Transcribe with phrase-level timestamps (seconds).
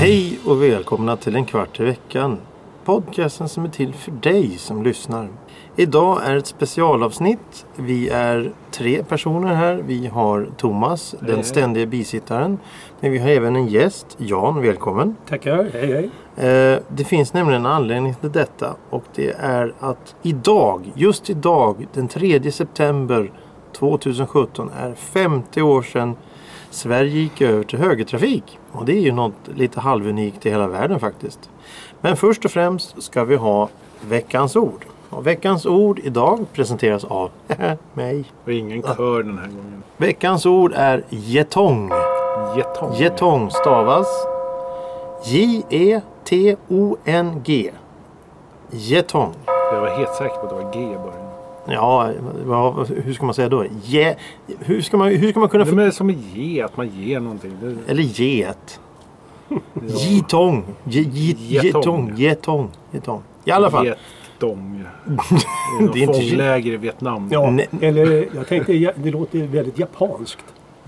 [0.00, 2.38] Hej och välkomna till en kvart i veckan.
[2.84, 5.28] Podcasten som är till för dig som lyssnar.
[5.76, 7.66] Idag är ett specialavsnitt.
[7.76, 9.74] Vi är tre personer här.
[9.86, 11.44] Vi har Thomas, den hej.
[11.44, 12.58] ständiga bisittaren.
[13.00, 14.62] Men vi har även en gäst, Jan.
[14.62, 15.16] Välkommen.
[15.28, 16.70] Tackar, hej hej.
[16.72, 21.86] Eh, Det finns nämligen en anledning till detta och det är att idag, just idag,
[21.92, 23.32] den 3 september
[23.72, 26.16] 2017 är 50 år sedan
[26.70, 28.58] Sverige gick över till högertrafik.
[28.72, 31.50] Och det är ju något lite halvunikt i hela världen faktiskt.
[32.00, 33.68] Men först och främst ska vi ha
[34.08, 34.84] veckans ord.
[35.10, 37.30] Och veckans ord idag presenteras av
[37.94, 38.24] mig.
[38.44, 39.82] Och ingen kör den här gången.
[39.96, 41.90] Veckans ord är getong.
[42.56, 42.94] Getong.
[42.94, 44.06] Getong stavas
[46.30, 47.70] J-E-T-O-N-G.
[48.70, 49.32] Getong.
[49.46, 51.26] Jag var helt säker på att det var G i början.
[51.66, 52.10] Ja,
[52.44, 53.64] vad- hur ska man säga då?
[53.82, 54.14] Je,
[54.58, 55.64] hur, ska man, hur ska man kunna...
[55.64, 57.78] Det är som ge, att man ger någonting.
[57.88, 58.80] Eller get.
[59.50, 59.58] Ja.
[59.98, 60.64] Getong.
[60.84, 61.82] Je- je- Getong.
[61.82, 62.12] Getong.
[62.16, 62.68] Getong.
[62.92, 63.22] Getong.
[63.44, 63.86] I alla fall.
[63.86, 64.84] Getong.
[65.92, 67.28] Det är fångläger i Vietnam.
[67.32, 70.44] Ja, eller jag tänkte det låter väldigt japanskt.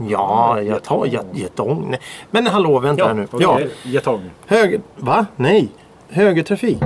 [0.08, 1.84] Ja, jag tar.
[1.88, 2.00] Nej.
[2.30, 3.26] Men hallå, vänta Ja, här nu.
[3.40, 4.20] Ja, Getong.
[4.46, 4.80] höger...
[4.96, 5.26] Va?
[5.36, 5.68] Nej.
[6.08, 6.78] Högertrafik.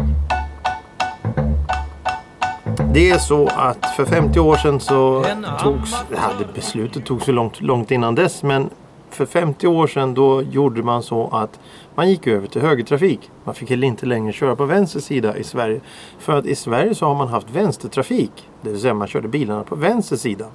[2.94, 5.24] Det är så att för 50 år sedan så
[5.62, 5.94] togs...
[6.10, 8.42] Ja, det beslutet togs så långt, långt innan dess.
[8.42, 8.70] Men
[9.16, 11.60] för 50 år sedan då gjorde man så att
[11.94, 13.30] man gick över till högertrafik.
[13.44, 15.80] Man fick heller inte längre köra på vänster sida i Sverige.
[16.18, 18.48] För att i Sverige så har man haft vänstertrafik.
[18.62, 20.46] Det vill säga man körde bilarna på vänster sida.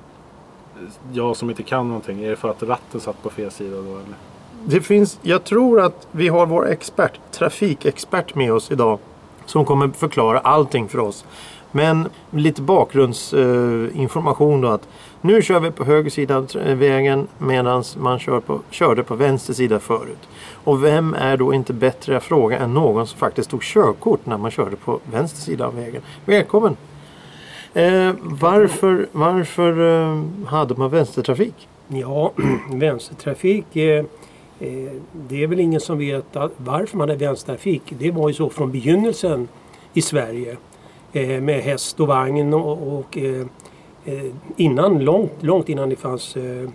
[1.14, 2.23] Jag som inte kan någonting.
[2.23, 4.16] Är det för att ratten satt på fel sida då eller?
[4.66, 9.00] Det finns, jag tror att vi har vår expert, trafikexpert med oss idag.
[9.46, 11.25] Som kommer förklara allting för oss.
[11.72, 14.88] Men lite bakgrundsinformation eh, då att
[15.22, 19.54] nu kör vi på höger sida av vägen medan man kör på, körde på vänster
[19.54, 20.30] sida förut.
[20.64, 24.52] Och vem är då inte bättre fråga än någon som faktiskt tog körkort när man
[24.52, 26.02] körde på vänster sida av vägen.
[26.26, 26.78] Välkommen!
[27.74, 31.68] Eh, varför varför eh, hade man vänstertrafik?
[31.88, 32.31] Ja,
[32.74, 33.76] vänstertrafik.
[33.76, 34.06] Eh,
[34.60, 37.94] eh, det är väl ingen som vet att varför man hade vänstertrafik.
[38.00, 39.48] Det var ju så från begynnelsen
[39.94, 40.58] i Sverige.
[41.14, 43.46] Eh, med häst och vagn och, och eh,
[44.57, 46.69] innan, långt, långt innan det fanns eh,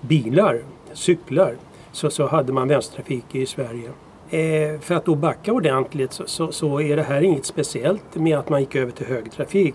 [0.00, 0.60] bilar,
[0.92, 1.54] cyklar,
[1.92, 3.90] så, så hade man vänstertrafik i Sverige.
[4.30, 8.38] Eh, för att då backa ordentligt så, så, så är det här inget speciellt med
[8.38, 9.74] att man gick över till högertrafik.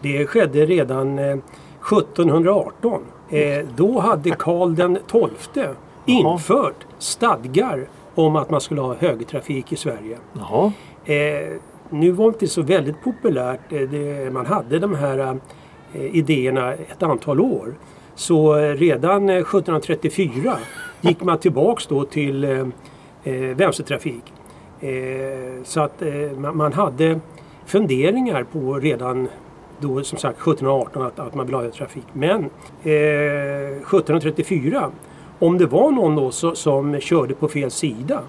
[0.00, 1.36] Det skedde redan eh,
[2.04, 3.02] 1718.
[3.30, 5.64] Eh, då hade Karl den XII
[6.06, 10.18] infört stadgar om att man skulle ha högertrafik i Sverige.
[11.04, 11.56] Eh,
[11.90, 13.72] nu var det inte så väldigt populärt.
[13.72, 15.34] Eh, det, man hade de här eh,
[15.94, 17.74] Eh, idéerna ett antal år.
[18.14, 20.58] Så eh, redan eh, 1734
[21.00, 22.66] gick man tillbaks då till eh,
[23.24, 24.32] eh, vänstertrafik.
[24.80, 24.90] Eh,
[25.64, 27.20] så att eh, man, man hade
[27.66, 29.28] funderingar på redan
[29.80, 32.06] då som sagt 1718 att, att man ville ha trafik.
[32.12, 32.44] Men
[32.82, 34.90] eh, 1734
[35.38, 38.20] om det var någon då så, som körde på fel sida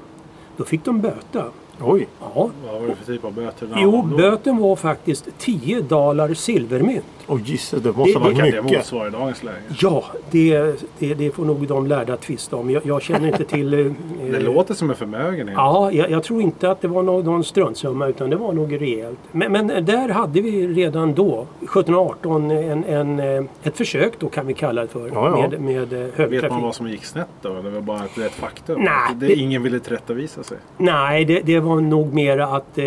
[0.58, 1.46] då fick de böta.
[1.84, 2.08] Oj.
[2.20, 2.50] Ja.
[2.72, 3.68] Vad var det för typ av böter?
[3.76, 7.04] Jo, böten var faktiskt 10 dollar silvermynt.
[7.28, 8.78] Åh gisses, det måste Det- varit kan det mycket.
[8.78, 9.58] motsvara i dagens läge?
[9.82, 12.70] Ja, det, det, det får nog de lärda tvista om.
[12.70, 13.74] Jag, jag känner inte till...
[13.74, 13.92] eh,
[14.32, 15.56] Det låter som en förmögenhet.
[15.58, 18.82] Ja, jag, jag tror inte att det var någon, någon struntsumma utan det var nog
[18.82, 19.20] rejält.
[19.32, 24.48] Men, men där hade vi redan då, 1718, en, en, eh, ett försök då kan
[24.48, 25.08] vi kalla det för.
[25.14, 25.50] Ja, ja.
[25.50, 26.50] Med, med eh, Vet högtrafik.
[26.52, 27.54] man vad som gick snett då?
[27.62, 28.82] Det var bara ett, ett faktum?
[28.82, 30.58] Nej, det, det- Ingen ville tillrättavisa sig?
[30.78, 32.86] Nej, det, det var nog mera att eh,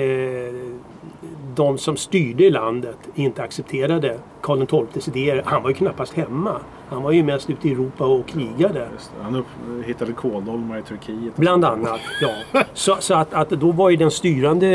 [1.54, 5.42] de som styrde landet inte accepterade Karl XIIs idéer.
[5.46, 6.56] Han var ju knappast hemma.
[6.88, 8.88] Han var ju mest ute i Europa och krigade.
[8.92, 9.24] Just det.
[9.24, 9.46] Han upp,
[9.84, 11.36] hittade kåldolmar i Turkiet.
[11.36, 12.62] Bland annat, ja.
[12.74, 14.66] Så, så att, att då var ju den styrande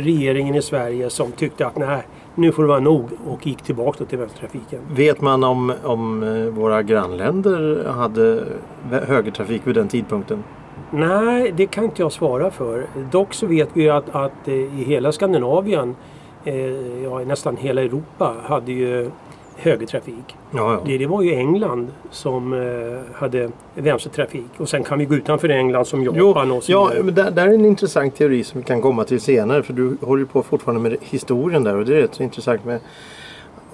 [0.00, 2.02] regeringen i Sverige som tyckte att nej,
[2.34, 4.80] nu får det vara nog och gick tillbaka till vänstertrafiken.
[4.90, 8.44] Vet man om, om eh, våra grannländer hade
[8.90, 10.44] högertrafik vid den tidpunkten?
[10.90, 12.86] Nej, det kan inte jag svara för.
[13.10, 15.96] Dock så vet vi att, att eh, i hela Skandinavien,
[16.44, 19.10] eh, ja nästan hela Europa, hade ju
[19.56, 20.36] högertrafik.
[20.50, 20.80] Ja, ja.
[20.86, 24.50] Det, det var ju England som eh, hade vänstertrafik.
[24.56, 27.48] Och sen kan vi gå utanför England som Japan och så ja men där, där
[27.48, 29.62] är en intressant teori som vi kan komma till senare.
[29.62, 32.64] För du håller ju på fortfarande med historien där och det är rätt så intressant
[32.64, 32.80] med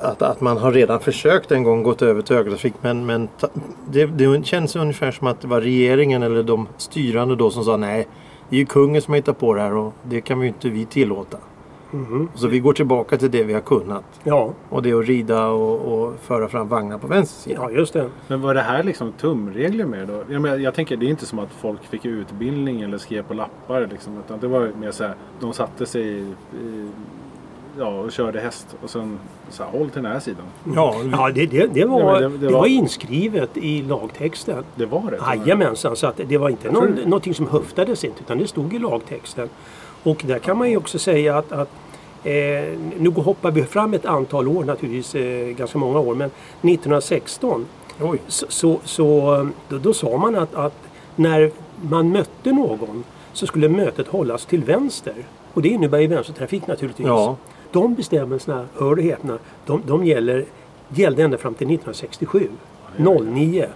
[0.03, 3.49] att, att man har redan försökt en gång gått över till högertrafik men, men ta-
[3.91, 7.77] det, det känns ungefär som att det var regeringen eller de styrande då som sa
[7.77, 8.07] nej.
[8.49, 10.49] Det är ju kungen som har hittat på det här och det kan vi ju
[10.49, 11.37] inte vi tillåta.
[11.91, 12.29] Mhm.
[12.35, 14.05] Så vi går tillbaka till det vi har kunnat.
[14.25, 17.61] Ja, Och det är att rida och, och föra fram vagnar på vänster sida.
[17.63, 18.09] ja, just det.
[18.29, 20.23] Men var det här liksom tumregler med då?
[20.29, 23.35] Jag, menar, jag tänker det är inte som att folk fick utbildning eller skrev på
[23.35, 24.19] lappar liksom.
[24.27, 26.33] Utan det var mer så här, de satte sig i,
[26.63, 26.89] i,
[27.79, 29.19] ja, och körde häst och sen
[29.59, 30.45] här, håll till den här sidan.
[30.75, 34.65] Ja, Ja, det, det, det, var, det, det- var var- inskrivet i lagtexten.
[34.75, 35.19] Det var det?
[35.37, 37.05] Jajamensan, så att det var inte tror någon, det.
[37.05, 39.49] någonting som höftades inte utan det stod i lagtexten.
[40.03, 41.69] Och där kan man ju också säga att, att
[42.25, 42.33] eh,
[42.99, 46.31] nu hoppar vi fram ett antal år naturligtvis, eh, ganska många år, men
[46.61, 47.67] 1916
[48.01, 48.19] Oj.
[48.29, 50.75] så, så, så då, då sa man att, att
[51.17, 51.51] när
[51.83, 55.15] man mötte någon så skulle mötet hållas till vänster.
[55.55, 57.07] Och det innebär ju vänstertrafik naturligtvis.
[57.07, 57.37] Ja.
[57.73, 60.45] De bestämmelserna, hör och häpna, de, de gäller,
[60.89, 62.49] gällde ända fram till 1967.
[62.97, 63.67] 09,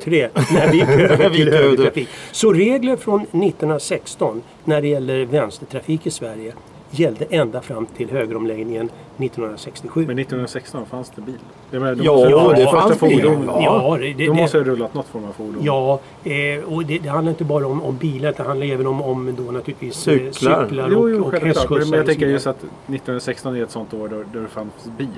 [0.00, 0.78] 03 när vi
[1.30, 2.08] gick till- högertrafik.
[2.32, 6.52] Så regler från 1916 när det gäller vänstertrafik i Sverige
[6.90, 10.06] gällde ända fram till högeromläggningen 1967.
[10.06, 11.38] Men 1916 fanns det bil?
[11.70, 13.44] Jag menar, de Ja, ha det första fanns fordon.
[13.46, 13.62] Ja.
[13.62, 15.60] Ja, det, det, De det, måste ha rullat något form av fordon.
[15.62, 19.02] Ja, eh, och det, det handlar inte bara om, om bilar, det handlar även om,
[19.02, 20.64] om då naturligtvis eh, Cyklar.
[20.64, 21.90] cyklar Jo, och, jo, och hästskjutsar.
[21.90, 25.08] Men jag tänker just att 1916 är ett sånt år då, då det fanns bil.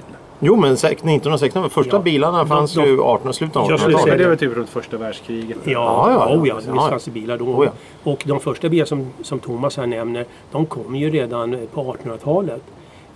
[0.44, 2.02] Jo men säkert 1916, de första Ja.
[2.02, 4.18] bilarna fanns De- de- ju 18, slutet av Jag skulle Ja, 1800-talet.
[4.18, 5.58] säga det var typ runt första världskriget.
[5.64, 6.56] Ja, Ja, ja, ja, oh, ja, ja.
[6.56, 6.88] visst Ja.
[6.90, 7.44] fanns det bilar då.
[7.44, 7.72] Oh, ja.
[8.12, 12.62] Och de första bilar som, som Thomas här nämner, de kom ju redan på 1800-talet.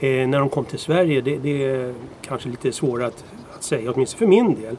[0.00, 3.24] Eh, när de kom till Sverige, det, det är kanske lite svårare att,
[3.56, 4.76] att säga, åtminstone för min del.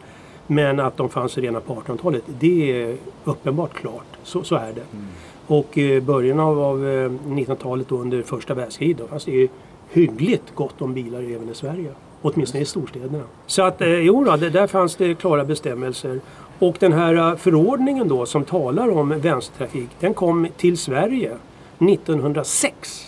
[0.48, 4.06] Men att de fanns redan på 1800-talet, det är uppenbart klart.
[4.24, 4.86] Så, så är det.
[5.48, 9.48] Och eh, början av, av eh, 1900-talet då under första världskriget, då fanns det ju
[9.92, 11.92] hyggligt gott om bilar även i Sverige.
[12.22, 13.24] Åtminstone i storstäderna.
[13.48, 16.20] Så att eh, jo då, det, där fanns det klara bestämmelser.
[16.60, 21.32] Och den här eh, förordningen då som talar om vänstertrafik, den kom till Sverige
[21.80, 23.04] 1906.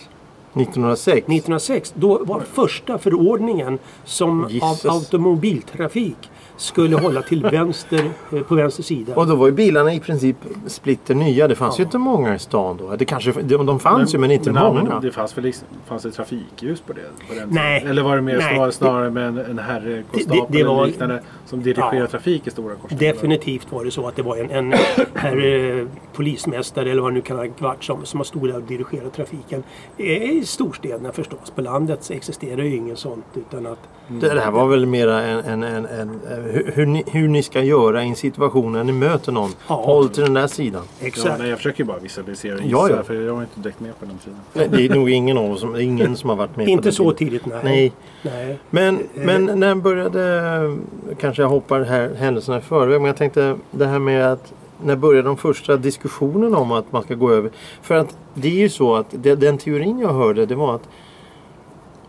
[0.54, 1.18] 1906.
[1.18, 4.84] 1906, då var första förordningen som Jesus.
[4.84, 6.30] av automobiltrafik
[6.60, 9.14] skulle hålla till vänster, eh, på vänster sida.
[9.16, 10.36] Och då var ju bilarna i princip
[10.66, 11.48] splitter nya.
[11.48, 11.86] Det fanns ju Ja.
[11.86, 12.96] inte många i stan då.
[12.96, 14.64] Det kanske, de, de fanns ju men inte många.
[14.66, 17.00] använde- Det fanns väl liksom, fanns det trafikljus på det?
[17.28, 17.80] På den Nej.
[17.80, 17.90] tiden?
[17.92, 18.54] Eller var det mer Nej.
[18.54, 22.06] snarare, snarare med en, en herrekonstapel Det- det var- eller liknande som dirigerar Ja.
[22.06, 23.12] trafik i stora korsningar?
[23.12, 24.72] Definitivt var det så att det var en, en
[25.14, 29.10] herr eh, polismästare eller vad nu kan ha varit som, som stod där och dirigerade
[29.10, 29.62] trafiken.
[29.96, 31.50] I storstäderna förstås.
[31.54, 33.78] På landet existerar ju ingen sånt utan att
[34.10, 36.20] Det, det här var väl mera en, en, en, en,
[36.52, 39.50] hur, hur, ni, hur ni ska göra i en situation när ni möter någon.
[39.68, 39.74] Ja.
[39.74, 40.82] Håll till den där sidan.
[41.00, 41.38] Ja, exakt.
[41.38, 43.02] nej, jag försöker ju bara visualisera och Ja, ja.
[43.02, 44.38] för jag var inte direkt med på den tiden.
[44.52, 46.84] Nej, Det är nog ingen av oss som, ingen som har varit med på Inte
[46.84, 47.30] den så tiden.
[47.40, 47.62] tidigt, nej.
[47.62, 47.92] Nej.
[48.22, 48.58] nej.
[48.70, 50.76] Men, men när började,
[51.20, 54.52] kanske jag hoppar här händelserna i förväg, men jag tänkte det här med att
[54.84, 57.50] när började de första diskussionerna om att man ska gå över?
[57.82, 60.88] För att det är ju så att det, den teorin jag hörde det var att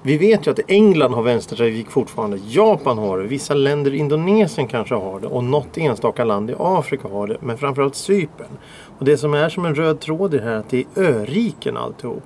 [0.03, 2.39] vi vet ju att England har vänstertrafik fortfarande.
[2.47, 3.27] Japan har det.
[3.27, 5.27] Vissa länder, Indonesien kanske har det.
[5.27, 7.37] Och något enstaka land i Afrika har det.
[7.39, 8.57] Men framförallt Cypern.
[8.97, 11.03] Och det som är som en röd tråd i det här är att det är
[11.03, 12.23] öriken alltihop.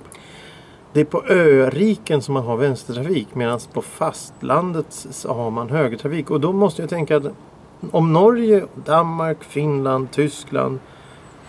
[0.92, 6.30] Det är på öriken som man har vänstertrafik medan på fastlandet har man högertrafik.
[6.30, 7.24] Och då måste jag tänka att
[7.90, 10.78] om Norge, Danmark, Finland, Tyskland,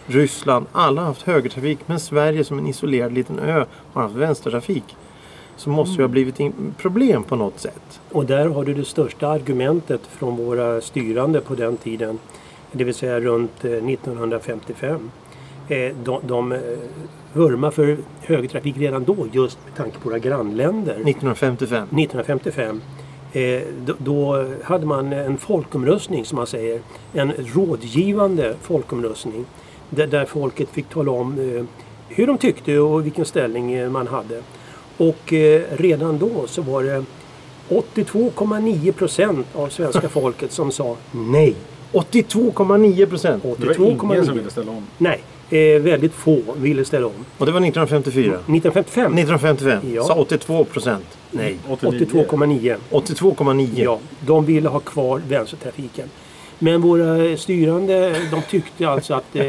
[0.05, 4.95] Ryssland alla har haft högertrafik men Sverige som en isolerad liten ö har haft vänstertrafik.
[5.57, 7.99] Så måste det ha blivit in- problem på något sätt.
[8.11, 12.19] Och där har du det största argumentet från våra styrande på den tiden.
[12.71, 15.09] Det vill säga runt eh, 1955.
[15.69, 16.59] Eh, De, de eh,
[17.33, 20.93] vurmar för högertrafik redan då just med tanke på våra grannländer.
[20.93, 21.83] 1955.
[21.83, 22.81] 1955.
[23.33, 23.61] Eh,
[23.97, 26.81] då, hade man en folkomröstning som man säger.
[27.13, 29.45] En rådgivande folkomröstning.
[29.89, 31.63] Där, folket fick tala om eh,
[32.09, 34.41] hur de tyckte och vilken ställning eh, man hade.
[34.97, 37.03] Och eh, redan då så var det
[37.69, 41.55] 82,9 procent av svenska folket som sa nej.
[41.93, 43.43] 82,9 procent.
[43.43, 44.37] Det var ingen som 82,9.
[44.37, 44.83] ville ställa om.
[44.97, 47.25] Nej, eh, väldigt få ville ställa om.
[47.37, 48.23] Och det var 1954.
[48.23, 50.03] 1955 1955 Ja.
[50.03, 51.57] sa 82 procent nej.
[51.69, 52.75] 82,9.
[52.91, 53.69] 82,9.
[53.75, 56.09] Ja, de ville ha kvar vänstertrafiken.
[56.59, 59.43] Men våra styrande de tyckte alltså att eh,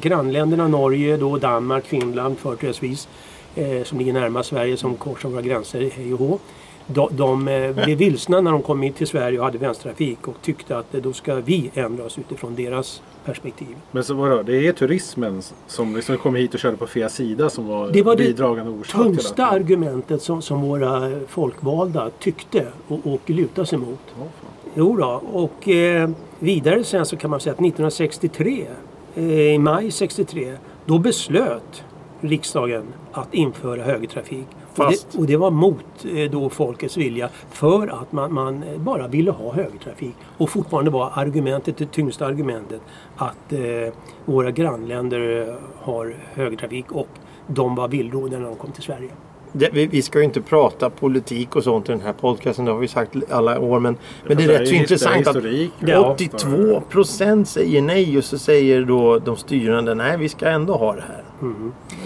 [0.00, 3.08] grannländerna Norge, då Danmark, Finland företrädesvis,
[3.54, 6.38] eh, som ligger närmast Sverige som korsar våra gränser hej och hå.
[6.86, 10.34] de, de eh, blev vilsna när de kom in till Sverige och hade vänstertrafik och
[10.42, 13.76] tyckte att eh, då ska vi ändra oss utifrån deras perspektiv.
[13.90, 17.50] Men så vadå, det är turismen som liksom kom hit och körde på fel sida
[17.50, 19.48] som var, Det var det bidragande orsak till Tyngsta det?
[19.48, 23.98] argumentet som, som våra folkvalda tyckte och, och lutade sig mot.
[24.18, 24.28] Fan.
[24.74, 28.66] Jo då, och eh, vidare sen så kan man säga att 1963,
[29.14, 31.82] eh, i maj 63, då beslöt
[32.20, 34.46] riksdagen att införa högertrafik.
[34.76, 39.08] Och det, och det var mot eh, då folkets vilja för att man, man bara
[39.08, 40.14] ville ha högertrafik.
[40.38, 42.80] Och fortfarande var argumentet, det tyngsta argumentet,
[43.16, 47.08] att eh, våra grannländer eh, har högertrafik och
[47.46, 49.10] de var villrådiga när de kom till Sverige.
[49.52, 52.64] Det, vi, vi ska ju inte prata politik och sånt i den här podcasten.
[52.64, 53.80] Det har vi sagt alla år.
[53.80, 53.96] Men,
[54.26, 55.72] men det är rätt så intressant att historik.
[55.78, 56.10] Ja.
[56.12, 60.94] 82 procent säger nej och så säger då de styrande nej vi ska ändå ha
[60.94, 61.24] det här.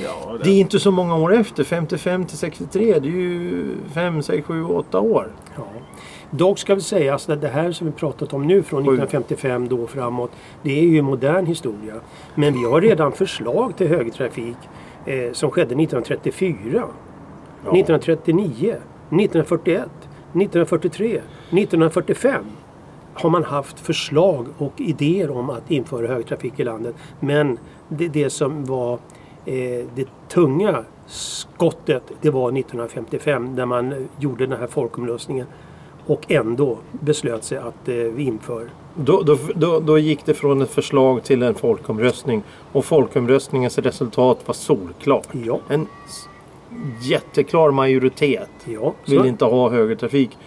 [0.03, 1.65] Ja, Det är inte så många år efter.
[1.65, 2.99] 55 till 63.
[2.99, 5.33] Det är ju 5, 6, 7, 8 år.
[5.57, 5.63] Ja.
[6.31, 8.93] Dock ska vi säga att det här som vi pratat om nu från Sju.
[8.93, 10.31] 1955 då framåt.
[10.63, 11.95] Det är ju modern historia.
[12.35, 14.57] Men vi har redan förslag till högertrafik
[15.07, 16.85] eh, som skedde 1934,
[17.61, 18.77] 1939,
[19.11, 19.89] 1941,
[20.33, 21.09] 1943,
[21.51, 22.45] 1945
[23.15, 26.95] har man haft förslag och idéer om att införa högtrafik i landet.
[27.21, 28.99] Men det, det som var
[29.95, 35.47] det tunga skottet det var 1955 när man eh, gjorde den här folkomröstningen
[36.07, 38.69] och ändå beslöt sig att eh, vi inför.
[38.95, 42.43] Då, då, då, då gick det från ett förslag till en folkomröstning.
[42.73, 45.29] Och folkomröstningens resultat var solklart.
[45.33, 45.87] Ja, En
[47.01, 48.95] jätteklar majoritet ja.
[49.07, 50.39] vill inte ha högertrafik.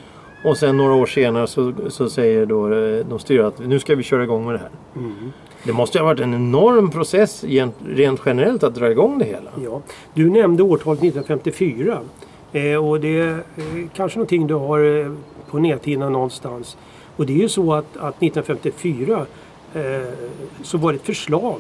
[0.46, 3.96] Och sen några år senare så, så säger då eh, de styrande att nu ska
[3.96, 4.72] vi köra igång med det här.
[4.96, 5.32] mm,
[5.68, 7.44] det måste ha varit en enorm process
[7.86, 9.52] rent generellt att dra igång det hela.
[9.64, 9.82] ja.
[10.14, 12.00] Du nämnde årtalet 1954
[12.52, 13.44] eh, och det är
[13.96, 15.12] kanske någonting du har eh,
[15.50, 16.78] på näthinnan någonstans.
[17.16, 19.26] Och det är ju så att, att 1954
[19.74, 19.82] eh,
[20.64, 21.60] så var det ett förslag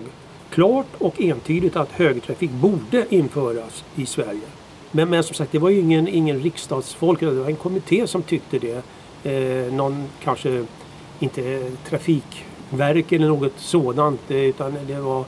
[0.49, 4.47] klart och entydigt att högertrafik borde införas i Sverige.
[4.91, 8.21] Men, men som sagt, det var ju ingen, ingen riksdagsfolk, det var en kommitté som
[8.21, 8.83] tyckte det.
[9.23, 10.65] Eh, någon kanske
[11.19, 15.25] inte trafik trafikverk eller något sådant eh, utan det var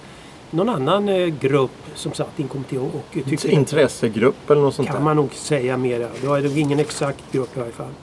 [0.51, 3.51] någon annan eh, grupp som satt i en kommitté och, tyckte.
[3.51, 5.03] Intressegrupp eller något sånt kan där.
[5.03, 6.07] man nog säga mera.
[6.21, 7.93] Det var nog ingen exakt grupp i alla fall.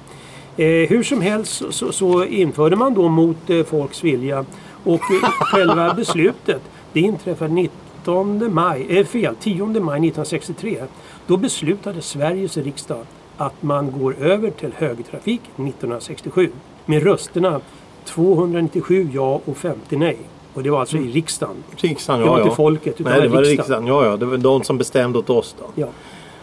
[0.56, 4.44] Eh, hur som helst så, så, så införde man då mot eh, folks vilja
[4.84, 6.62] och eh, själva beslutet
[6.92, 10.82] det inträffade 19 maj, eh, fel, 10 maj 1963.
[11.26, 16.50] Då beslutade Sveriges riksdag att man går över till högertrafik 1967
[16.86, 17.60] med rösterna
[18.06, 20.16] 297 ja och 50 nej.
[20.54, 21.56] Och det var alltså i riksdagen.
[21.76, 22.54] Riksdagen, Det var ja, inte ja.
[22.54, 23.56] folket utan Nej, det var riksdagen.
[23.58, 23.86] riksdagen.
[23.86, 24.16] Ja, ja.
[24.16, 25.64] Det var de som bestämde åt oss då.
[25.74, 25.86] Ja.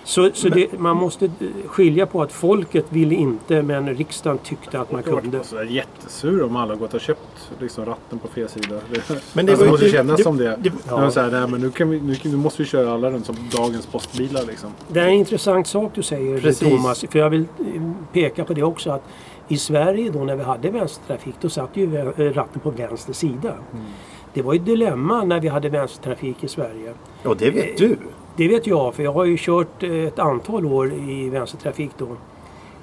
[0.05, 1.31] Så, så det, man måste eh,
[1.67, 5.37] skilja på att folket ville inte men riksdagen tyckte att man Jag kunde.
[5.37, 8.67] var så där jättesur om alla gått och köpt liksom, ratten på fel sida.
[8.91, 9.01] Det,
[9.33, 10.57] Men det alltså, var ju- måste det- kännas det- som det.
[10.61, 13.23] det- de säger, nej, men nu, kan vi, nu, nu måste vi köra alla den
[13.23, 14.41] som dagens postbilar.
[14.47, 14.69] Liksom.
[14.87, 16.69] Det är en intressant sak du säger Precis.
[16.69, 17.05] Thomas.
[17.11, 17.41] För jag vill
[17.75, 17.81] eh,
[18.13, 19.03] peka på det också att
[19.47, 23.51] i Sverige då när vi hade vänstertrafik då satt ju eh, ratten på vänster sida.
[23.51, 23.85] Mm.
[24.33, 26.93] Det var ju ett dilemma när vi hade vänstertrafik i Sverige.
[27.23, 27.97] Ja, det vet du.
[28.35, 32.07] Det vet jag för jag har ju kört eh, ett antal år i vänstertrafik då.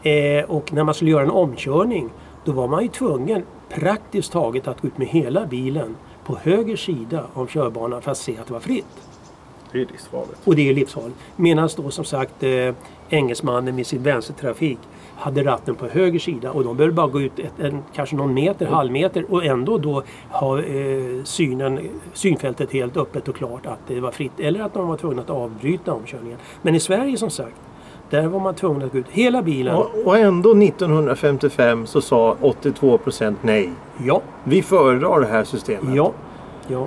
[0.09, 2.11] Eh, och när man skulle göra en omkörning
[2.45, 6.77] då var man ju tvungen praktiskt taget att gå ut med hela bilen på höger
[6.77, 8.87] sida av körbanan för att se att det var fritt.
[9.73, 10.39] Det är livsfarligt.
[10.45, 11.17] Och det är livsfarligt.
[11.37, 12.75] Medan då som sagt eh,
[13.11, 14.79] engelsmannen med sin vänstertrafik
[15.21, 18.35] hade ratten på höger sida och de behövde bara gå ut ett, en, kanske någon
[18.35, 21.81] meter, halvmeter och ändå då ha eh, synen,
[22.13, 24.41] synfältet helt öppet och klart att det var fritt.
[24.41, 26.39] Eller att de var tvungna att avbryta omkörningen.
[26.63, 27.57] Men i Sverige som sagt,
[28.11, 29.75] där var man tvungen att gå ut hela bilen.
[29.75, 33.71] Och, och ändå 1955 så sa 82 procent nej.
[34.07, 35.95] Ja, Vi föredrar det här systemet.
[35.95, 36.13] ja,
[36.69, 36.87] ja.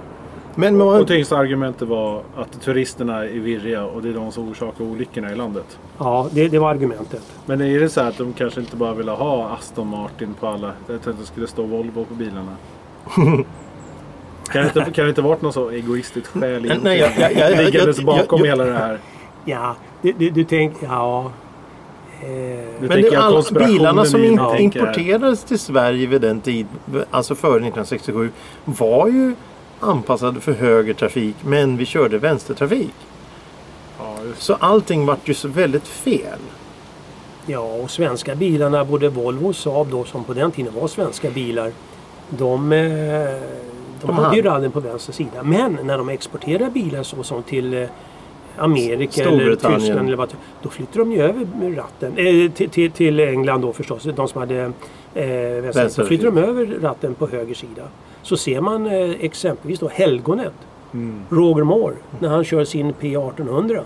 [0.56, 4.50] Men Och man, tyngsta argumentet var att turisterna är virriga och det är de som
[4.52, 5.78] orsakar olyckorna i landet.
[5.98, 7.22] ja det, det var argumentet.
[7.46, 10.48] Men är det så här att de kanske inte bara ville ha Aston Martin på
[10.48, 10.68] alla?
[10.68, 12.56] Jag tänkte att det skulle stå Volvo på bilarna.
[14.52, 17.34] kan, det inte, kan det inte varit något så egoistiskt skäl Nej, nej, jag- jag-
[17.34, 19.00] jag- jag- liggandes jag- bakom jag- hela det här?
[19.46, 21.32] Ja, du, du, du tänker, ja.
[22.22, 26.68] Nu men det, alla, bilarna som in, importerades till Sverige vid den tid,
[27.12, 28.30] alltså före 1967,
[28.66, 29.36] var ju
[29.84, 32.94] anpassade för höger trafik men vi körde vänstertrafik.
[34.00, 36.40] Ja, Så allting vart ju så väldigt fel.
[37.46, 41.30] Ja, och svenska bilarna, både Volvo och Saab då, som på den tiden var svenska
[41.30, 41.72] bilar,
[42.30, 45.44] de, eh, de, De hade ju rallen på vänster sida.
[45.44, 47.88] Men när de exporterar bilar så som till eh,
[48.58, 49.56] Amerika eller.
[49.56, 52.18] Tyskland eller vad Då flyttar de ju över ratten.
[52.18, 54.04] Eh, till, till, till England då förstås.
[54.16, 54.72] De som hade
[55.14, 55.24] eh.
[55.62, 56.04] Vänster.
[56.04, 57.84] Då flyttar de över ratten på höger sida.
[58.22, 60.54] Så ser man eh, exempelvis då Helgonet.
[60.94, 61.22] Mm.
[61.30, 61.96] Roger Moore.
[62.20, 63.82] När han kör sin P1800.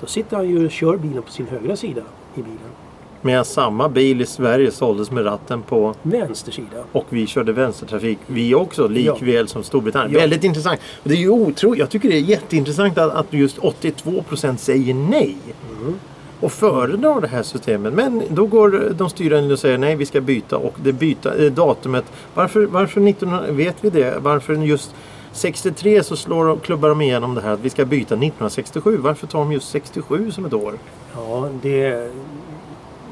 [0.00, 2.02] Då sitter han ju och kör bilen på sin högra sida
[2.34, 2.85] i bilen.
[3.26, 6.84] Medan samma bil i Sverige såldes med ratten på Vänster sida.
[6.92, 10.12] och vi körde vänstertrafik vi också likväl som Storbritannien.
[10.12, 10.20] Ja.
[10.20, 10.80] Väldigt intressant.
[11.04, 11.78] Det är ju otroligt.
[11.78, 15.36] Jag tycker det är jätteintressant att, att just 82% säger nej.
[15.80, 15.94] Mm.
[16.40, 17.94] Och föredrar det här systemet.
[17.94, 21.52] Men då går de styrande och säger nej vi ska byta och det byta eh,
[21.52, 22.04] datumet.
[22.34, 24.18] Varför, varför 1900, vet vi det?
[24.18, 24.94] Varför just
[25.32, 28.96] 63 så slår de, klubbar de igenom det här att vi ska byta 1967.
[28.96, 30.74] Varför tar de just 67 som ett år?
[31.14, 32.10] Ja, det,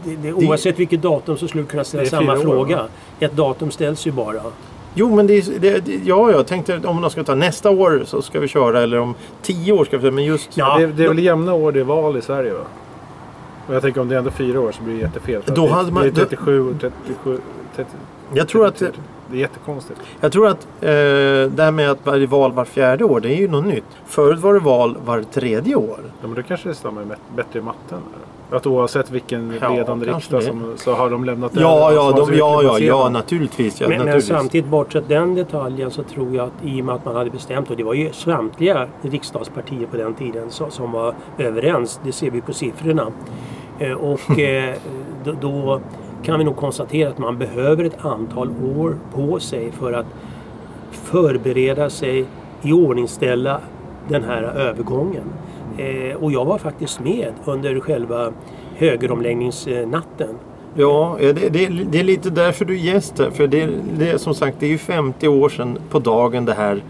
[0.04, 2.76] det, det, oavsett vilket datum så skulle du kunna ställa samma år, fråga.
[2.76, 2.86] va?
[3.20, 4.40] Ett datum ställs ju bara.
[4.94, 8.02] Jo men det, är- det, det ja jag tänkte om de ska ta nästa år
[8.06, 11.04] så ska vi köra eller om 10 år ska vi men just Ja, det, det
[11.04, 12.60] är väl jämna år det är val i Sverige va?
[13.68, 15.42] Och jag tänker om det är ändå fyra år så blir det jättefel.
[15.46, 17.38] Då det, hade man- det är 37 och 37...
[17.76, 17.90] 30,
[18.34, 19.00] Jag tror att, 33.
[19.34, 20.00] Det är jättekonstigt.
[20.20, 20.88] jag tror att eh,
[21.50, 23.84] det här med att varje val var fjärde år, det är ju något nytt.
[24.06, 25.98] Förut var det val var tredje år.
[26.20, 27.98] Ja, men då kanske det stämmer med- bättre i matten.
[28.48, 28.56] Eller?
[28.56, 30.44] Att oavsett vilken Ja, ledande riksdag det.
[30.46, 31.60] som, så har de lämnat Ja,
[31.90, 33.12] över ja, de, ansvarsregler ja, på ja, ja, sidan.
[33.12, 33.80] naturligtvis.
[33.80, 34.36] Ja, men, men naturligtvis.
[34.38, 37.70] samtidigt bortsett den detaljen så tror jag att i och med att man hade bestämt
[37.70, 42.00] och det var ju samtliga riksdagspartier på den tiden som, som var överens.
[42.04, 43.12] Det ser vi på siffrorna.
[43.78, 44.74] Eh, och eh,
[45.24, 45.80] då, då
[46.24, 50.06] kan vi nog konstatera att man behöver ett antal år på sig för att
[50.90, 52.24] förbereda sig,
[52.62, 53.60] iordningställa
[54.08, 55.24] den här övergången.
[55.78, 58.32] Eh, och jag var faktiskt med under själva
[58.76, 60.38] högeromläggningsnatten.
[60.74, 63.30] Ja, ja, det, det, det är lite därför du är gäst här.
[63.30, 66.54] För det, det är som sagt det är ju 50 år sedan på dagen det
[66.54, 66.82] här,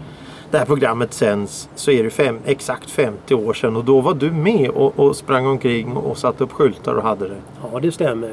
[0.51, 1.69] det här programmet sänds.
[1.75, 5.15] Så är det fem, exakt 50 år sedan och då var du med och, och
[5.15, 7.37] sprang omkring och satte upp skyltar och hade det.
[7.71, 8.29] Ja, det stämmer.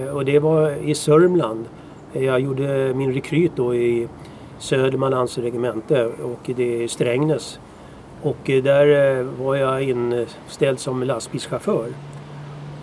[0.00, 1.64] Eh, och det var i Sörmland.
[2.12, 4.08] Eh, jag gjorde min rekryt då i
[4.58, 7.58] Södermanlands regemente och det är Strängnäs.
[8.22, 11.86] Och eh, där var jag inställd som lastbilschaufför.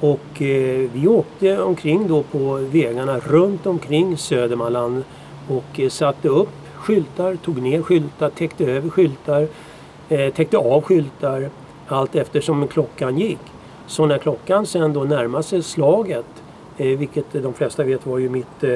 [0.02, 0.42] Och
[0.94, 5.04] vi åkte omkring då på vägarna runt omkring Södermanland
[5.48, 9.48] och satte upp skyltar, tog ner skyltar, täckte över skyltar,
[10.10, 11.50] eh, täckte av skyltar
[11.88, 13.40] allt eftersom klockan gick.
[13.88, 16.26] Så när klockan sen då närmade sig slaget,
[16.78, 18.70] eh, vilket de flesta vet var ju mitt, eh,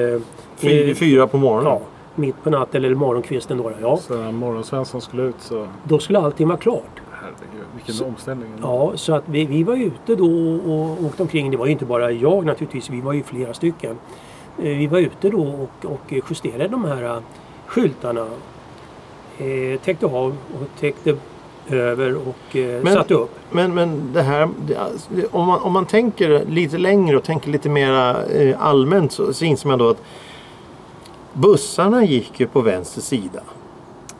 [0.56, 1.64] Fy, eh, fyra på morgonen.
[1.72, 1.80] ja,
[2.14, 3.72] mitt på natten eller morgonkvisten då.
[3.80, 5.66] Ja, Så när Morgonsvensson skulle ut så...
[5.84, 7.00] då skulle allting vara klart.
[7.10, 8.48] Herregud, vilken omställning.
[8.62, 10.26] Ja, så att vi, vi var ute då
[10.72, 11.50] och åkte omkring.
[11.50, 13.96] Det var ju inte bara jag naturligtvis, vi var ju flera stycken.
[14.58, 17.20] Eh, Vi var ute då och, och justerade de här
[17.66, 18.26] skyltarna.
[19.38, 21.16] Eh, täckte av och täckte
[21.68, 23.30] över och eh, Men- satte upp.
[23.50, 27.50] Men, men det här, det, alltså, om, man, om man tänker lite längre och tänker
[27.50, 30.02] lite mer eh, allmänt så, så inser man då att
[31.32, 33.40] bussarna gick ju på vänster sida.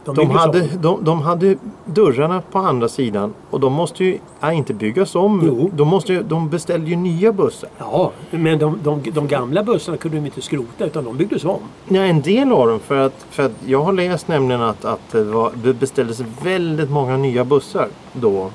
[0.05, 4.75] De hade, de, de hade dörrarna på andra sidan och de måste ju ja, inte
[4.75, 5.43] byggas om.
[5.47, 5.71] Jo.
[5.75, 7.71] De, måste, de beställde ju nya bussar.
[7.79, 11.61] Ja, men de, de, de gamla bussarna kunde de inte skrota utan de byggdes om.
[11.89, 12.81] Ja, en del av dem.
[12.81, 16.91] För att, för att jag har läst nämligen att, att det, var, det beställdes väldigt
[16.91, 18.51] många nya bussar då.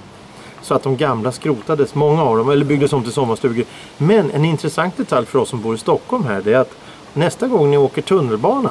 [0.61, 3.65] Så att de gamla skrotades, många av dem, eller byggdes om till sommarstugor.
[3.97, 6.75] Men en intressant detalj för oss som bor i Stockholm här, det är att
[7.13, 8.69] nästa gång ni åker tunnelbana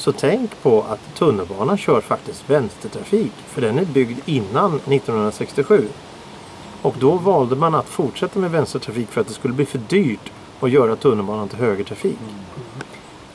[0.00, 3.32] så tänk på att tunnelbanan kör faktiskt vänstertrafik.
[3.46, 5.88] För den är byggd innan 1967.
[6.82, 10.32] Och då valde man att fortsätta med vänstertrafik för att det skulle bli för dyrt
[10.60, 12.18] att göra tunnelbanan till högertrafik.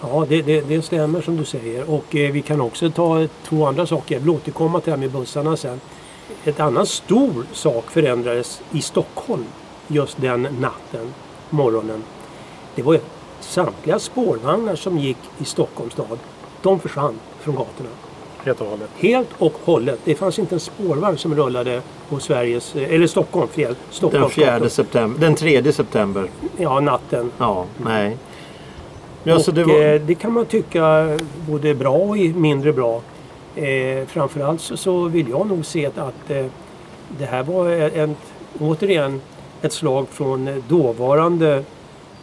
[0.01, 1.89] Ja, det, det, det stämmer som du säger.
[1.89, 4.15] Och eh, vi kan också ta två andra saker.
[4.15, 5.81] Jag vill återkomma till det här med bussarna sen.
[6.43, 9.45] Ett annan stor sak förändrades i Stockholm
[9.87, 11.13] just den natten,
[11.49, 12.03] morgonen.
[12.75, 12.99] Det var ju
[13.39, 16.19] samtliga spårvagnar som gick i Stockholms stad.
[16.65, 17.89] De försvann från gatorna.
[18.43, 18.89] Helt och hållet.
[18.97, 19.99] Helt och hållet.
[20.05, 23.67] Det fanns inte en spårvagn som rullade på Sveriges, eh, eller Stockholm, fel.
[23.67, 24.67] Den Stockholms 4 gator.
[24.67, 26.29] september, den 3 september.
[26.57, 27.31] Ja, natten.
[27.37, 28.17] Ja, nej.
[29.23, 31.17] Ja, och så det var, eh, det kan man tycka
[31.49, 33.01] både bra och i- mindre bra.
[33.55, 36.45] Eh, framförallt så, så vill jag nog se att, att eh,
[37.17, 38.15] det här var en,
[38.59, 39.21] återigen
[39.61, 41.63] ett slag från eh, dåvarande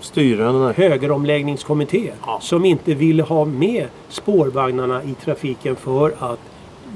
[0.02, 0.72] styrande.
[0.76, 2.38] högeromläggningskommitté Ja.
[2.42, 6.38] som inte ville ha med spårvagnarna i trafiken för att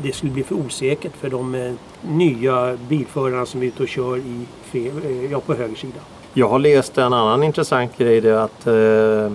[0.02, 1.72] det skulle bli för osäkert för de eh,
[2.08, 5.98] nya bilförarna som är ute och kör i eh, ja, på höger sida.
[6.34, 8.20] Jag har läst en annan intressant grej.
[8.20, 9.32] Det är att eh,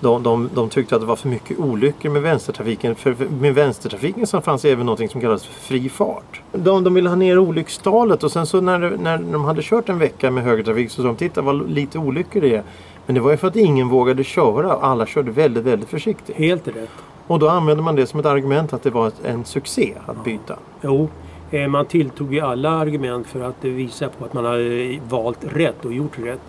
[0.00, 2.94] de, de, de tyckte att det var för mycket olyckor med vänstertrafiken.
[2.94, 6.42] För, med vänstertrafiken så fanns även något som kallas för fri fart.
[6.52, 9.98] De, de ville ha ner olyckstalet och sen så när, när de hade kört en
[9.98, 12.62] vecka med högertrafik så sa de titta vad lite olyckor det är.
[13.06, 16.36] Men det var ju för att ingen vågade köra och alla körde väldigt, väldigt försiktigt.
[16.36, 16.90] Helt rätt.
[17.26, 20.58] Och då använde man det som ett argument att det var en succé att byta.
[20.82, 21.08] Jo,
[21.50, 25.84] eh, man tilltog ju alla argument för att visa på att man hade valt rätt
[25.84, 26.40] och gjort rätt.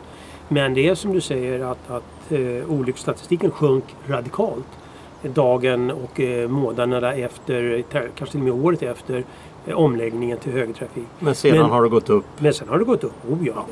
[0.48, 4.68] Men det är som du säger att, att eh, olycksstatistiken sjönk radikalt
[5.24, 9.24] dagen och eh, månaderna efter, kanske till och med året efter
[9.66, 11.08] eh, omläggningen till högertrafik.
[11.20, 12.26] Men sedan men, har det gått upp?
[12.38, 13.54] Men sen har det gått upp, oh ja.
[13.56, 13.66] ja.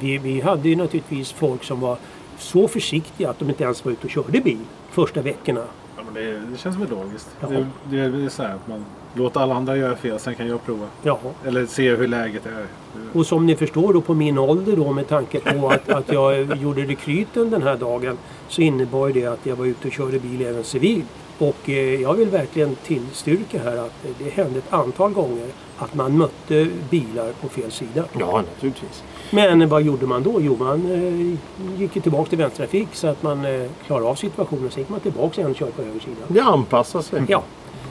[0.00, 1.98] Vi, vi hade ju naturligtvis folk som var
[2.38, 4.58] så försiktiga att de inte ens var ute och körde bil
[4.90, 5.64] första veckorna.
[5.96, 7.36] Ja, men det, det känns väl logiskt.
[7.40, 7.48] Ja.
[7.90, 10.64] Det, det, är så här att man låter alla andra göra fel, sen kan jag
[10.64, 10.86] prova.
[11.02, 11.18] Jaha.
[11.46, 12.66] Eller se hur läget är.
[13.12, 16.56] Och som ni förstår då på min ålder då med tanke på att, att jag
[16.56, 20.46] gjorde rekryten den här dagen så innebar det att jag var ute och körde bil
[20.46, 21.06] även civilt.
[21.38, 25.46] Och eh, jag vill verkligen tillstyrka här att det hände ett antal gånger
[25.78, 28.04] att man mötte bilar på fel sida.
[28.18, 29.02] Ja, naturligtvis.
[29.30, 30.40] Men vad gjorde man då?
[30.40, 34.70] Jo, man eh, gick ju tillbaka till vänstertrafik så att man eh, klarade av situationen.
[34.70, 36.20] Sen gick man tillbaka igen och körde på höger sida.
[36.28, 37.22] Det anpassade sig.
[37.28, 37.42] Ja.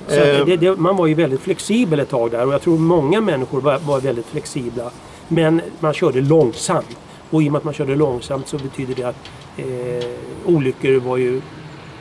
[0.09, 0.45] Eh.
[0.45, 3.61] det, det, man var ju väldigt flexibel ett tag där och jag tror många människor
[3.61, 4.91] var, var väldigt flexibla.
[5.27, 6.97] Men man körde långsamt.
[7.29, 10.07] Och i och med att man körde långsamt så betyder det att eh,
[10.45, 11.41] olyckor var ju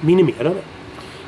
[0.01, 0.61] minimerade.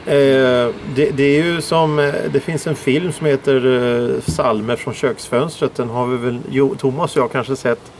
[0.06, 4.76] Eh, det, det, är ju som, eh, det finns en film som heter eh, Salmer
[4.76, 5.74] från köksfönstret.
[5.74, 7.92] Den har vi väl, jo, Thomas och jag kanske sett.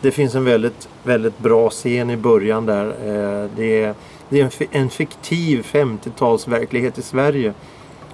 [0.00, 2.86] Det finns en väldigt, väldigt bra scen i början där.
[2.86, 3.94] Eh, det är,
[4.28, 7.54] det är en, en fiktiv 50-talsverklighet i Sverige.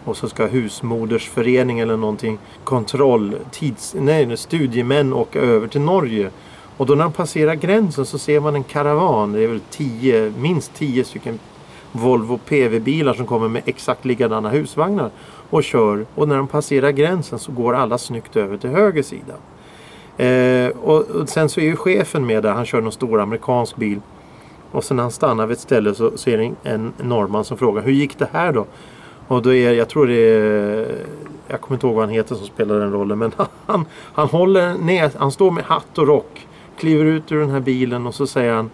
[0.06, 6.30] Och så ska husmodersförening eller någonting kontroll, tids, nej, studiemän åka över till Norge.
[6.76, 9.32] Och då när de passerar gränsen så ser man en karavan.
[9.32, 11.38] Det är väl tio, minst tio stycken
[11.92, 15.10] Volvo PV-bilar som kommer med exakt likadana husvagnar
[15.50, 16.06] och kör.
[16.14, 19.34] Och när de passerar gränsen så går alla snyggt över till höger sida.
[20.16, 22.52] Eh, och, och, sen så är ju chefen med där.
[22.52, 24.00] Han kör någon stor amerikansk bil.
[24.72, 27.58] Och sen när han stannar vid ett ställe så, så är det en norrman som
[27.58, 28.66] frågar hur gick det här då?
[29.28, 30.96] Och då är, jag tror det är,
[31.48, 33.18] jag kommer inte ihåg vad han heter som spelar den rollen.
[33.18, 33.32] Men
[33.66, 36.46] han, han håller ner, han står med hatt och rock.
[36.78, 38.70] Kliver ut ur den här bilen och så säger han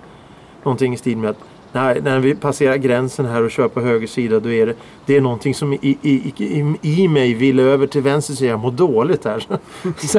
[0.63, 1.39] någonting i stil med att
[1.73, 4.75] när, när vi passerar gränsen här och kör på höger sida då är det,
[5.07, 8.51] det är någonting som i, i, i, i mig vill över till vänster sida.
[8.51, 9.47] Jag mår dåligt här.
[9.99, 10.19] Så,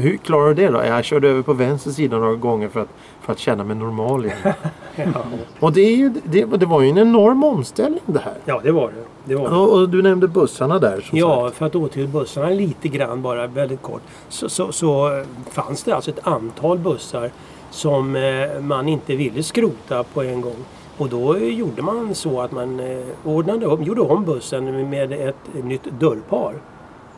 [0.00, 0.84] hur klarar du det då?
[0.84, 2.88] Jag körde över på vänster sida några gånger för att,
[3.20, 4.38] för att känna mig normal igen.
[4.96, 5.24] ja.
[5.60, 8.36] Och det, är ju, det, det, var ju en enorm omställning det här.
[8.44, 9.04] Ja det var det.
[9.24, 9.56] Det, var det.
[9.56, 11.10] Och, och, du nämnde bussarna där.
[11.12, 11.56] ja, sagt.
[11.56, 14.02] för att återgå till bussarna lite grann bara väldigt kort.
[14.28, 17.30] Så, så, så fanns det alltså ett antal bussar
[17.70, 20.64] som eh, man inte ville skrota på en gång.
[20.98, 25.64] Och då gjorde man så att man eh, ordnade om, gjorde om bussen med ett
[25.64, 26.54] nytt dörrpar.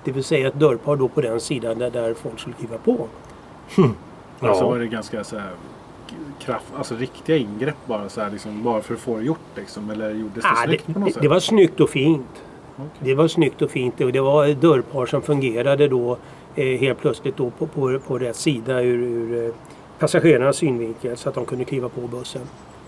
[0.04, 3.06] Det vill säga ett dörrpar då på den sidan där, där folk skulle kliva på.
[3.76, 3.94] Hmm.
[4.40, 4.48] Ja.
[4.48, 5.50] Alltså var det ganska så här,
[6.38, 9.90] kraft, alltså riktiga ingrepp bara så här, liksom, bara för att få det gjort liksom?
[9.90, 11.22] Eller gjordes det ah, snyggt det, på något det, sätt?
[11.22, 12.42] Det var snyggt och fint.
[12.74, 12.88] Okay.
[13.00, 16.18] Det var snyggt och fint och det var dörrpar som fungerade då
[16.54, 19.54] eh, helt plötsligt då på, på, på rätt sida ur, ur eh,
[19.98, 22.42] passagerarnas synvinkel så att de kunde kliva på bussen.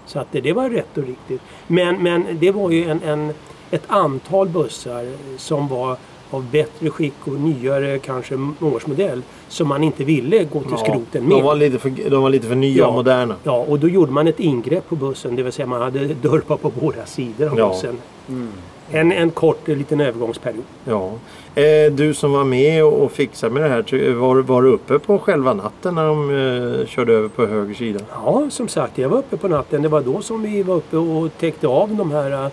[0.07, 1.43] Så att det, det var rätt och riktigt.
[1.67, 3.35] Men, men det var ju en, en,
[3.71, 5.07] ett antal bussar
[5.37, 5.97] som var
[6.31, 11.25] av bättre skick och nyare kanske årsmodell som man inte ville gå till ja, skroten
[11.25, 11.31] med.
[11.31, 13.35] De var lite för, de var lite för nya ja, och moderna.
[13.43, 15.37] Ja, och då gjorde man ett ingrepp på bussen.
[15.37, 17.69] Det vill säga man hade dörpar på båda sidor av ja.
[17.69, 17.99] bussen.
[18.29, 18.53] Mm.
[18.91, 20.65] En, en kort liten övergångsperiod.
[20.85, 21.13] Ja.
[21.55, 25.19] Eh, du som var med och fixade med det här, var, var du uppe på
[25.19, 28.01] själva natten när de eh, körde över på höger sida?
[28.11, 29.83] Ja, som sagt, jag var uppe på natten.
[29.83, 32.51] Det var då som vi var uppe och täckte av de här uh,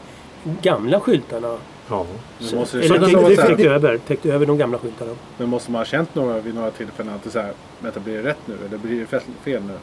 [0.61, 1.57] gamla skyltarna.
[1.89, 2.05] Ja.
[2.39, 5.11] Så, måste eller täckte, täckte, över, täckte över de gamla skyltarna.
[5.37, 8.13] Men måste man ha känt några vid några tillfällen att det så här, vänta blir
[8.13, 9.73] det rätt nu eller blir det fel nu?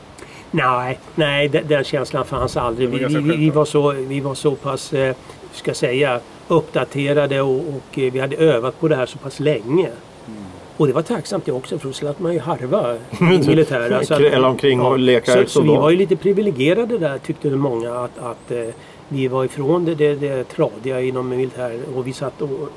[0.51, 2.89] Nej, nej den, den känslan fanns aldrig.
[2.89, 5.15] Vi, vi, vi, var så, vi var så pass, eh,
[5.53, 9.91] ska säga, uppdaterade och, och, eh, vi hade övat på det här så pass länge.
[10.27, 10.43] Mm.
[10.77, 14.05] Och det var tacksamt det också för då slapp man ju harva militära.
[14.05, 17.51] Så att, Eller omkring och leka så, så vi var ju lite privilegierade där tyckte
[17.51, 18.75] många att, att eh,
[19.13, 22.69] vi var ifrån det, det, det tradiga inom militär och vi satt och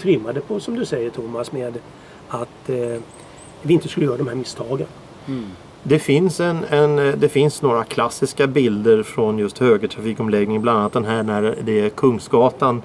[0.00, 1.78] trimmade på som du säger Thomas med
[2.28, 3.00] att eh,
[3.62, 4.86] vi inte skulle göra de här misstagen.
[5.26, 5.46] Mm.
[5.82, 10.62] Det finns, en, en, det finns några klassiska bilder från just högertrafikomläggningen.
[10.62, 12.82] Bland annat den här när det är Kungsgatan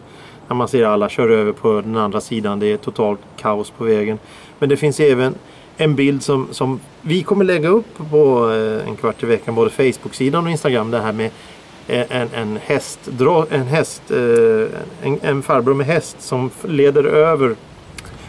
[0.47, 2.59] när man ser alla köra över på den andra sidan.
[2.59, 4.19] Det är totalt kaos på vägen.
[4.59, 5.35] Men det finns även
[5.77, 9.55] en bild som, som vi kommer lägga upp på eh, en kvart i veckan.
[9.55, 10.91] Både Facebook-sidan och Instagram.
[10.91, 11.31] Det här med
[11.87, 12.99] en, en, häst,
[13.49, 14.17] en, häst eh,
[15.01, 17.55] en, en farbror med häst som leder över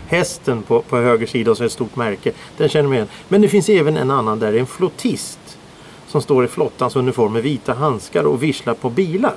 [0.06, 2.32] hästen på, på höger sida och så ett stort märke.
[2.56, 3.08] Den känner man igen.
[3.28, 5.58] Men det finns även en annan där, en flottist
[6.06, 9.34] som står i flottans uniform med vita handskar och visslar på bilar.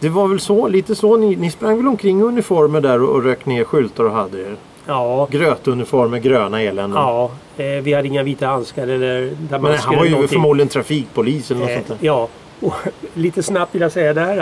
[0.00, 3.08] Det var väl så, lite så, ni, ni sprang väl omkring i uniformer där och,
[3.08, 4.56] och rök ner skyltar och hade er?
[4.86, 5.28] Ja.
[5.30, 7.02] Grötuniformer, gröna eländen.
[7.02, 11.60] Ja, eh, vi hade inga vita handskar eller Men han var ju förmodligen trafikpolis eller
[11.60, 11.96] något eh, sånt där.
[12.00, 12.28] Ja,
[12.60, 12.74] och
[13.14, 14.38] lite snabbt vill jag säga där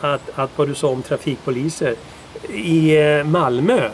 [0.00, 1.94] att, att vad du sa om trafikpoliser.
[2.48, 3.90] I eh, Malmö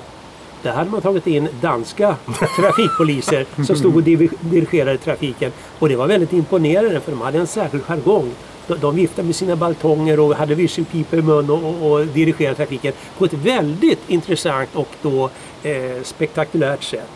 [0.63, 2.17] där hade man tagit in danska
[2.61, 4.03] trafikpoliser som stod och
[4.41, 5.53] dirigerade trafiken.
[5.79, 8.31] Och det var väldigt imponerande för de hade en särskild jargong.
[8.67, 12.57] De, de viftade med sina baltonger och hade visselpipor i mun och, och, och dirigerade
[12.57, 15.31] trafiken på ett väldigt intressant och då
[15.63, 17.09] eh, spektakulärt sätt.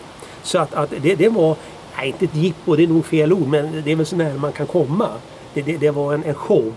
[0.42, 1.56] Så att, att det, det, var,
[1.96, 4.34] nej inte ett jippo, det är nog fel ord, men det är väl så nära
[4.34, 5.08] man kan komma.
[5.54, 6.72] Det, det, det var en, en show.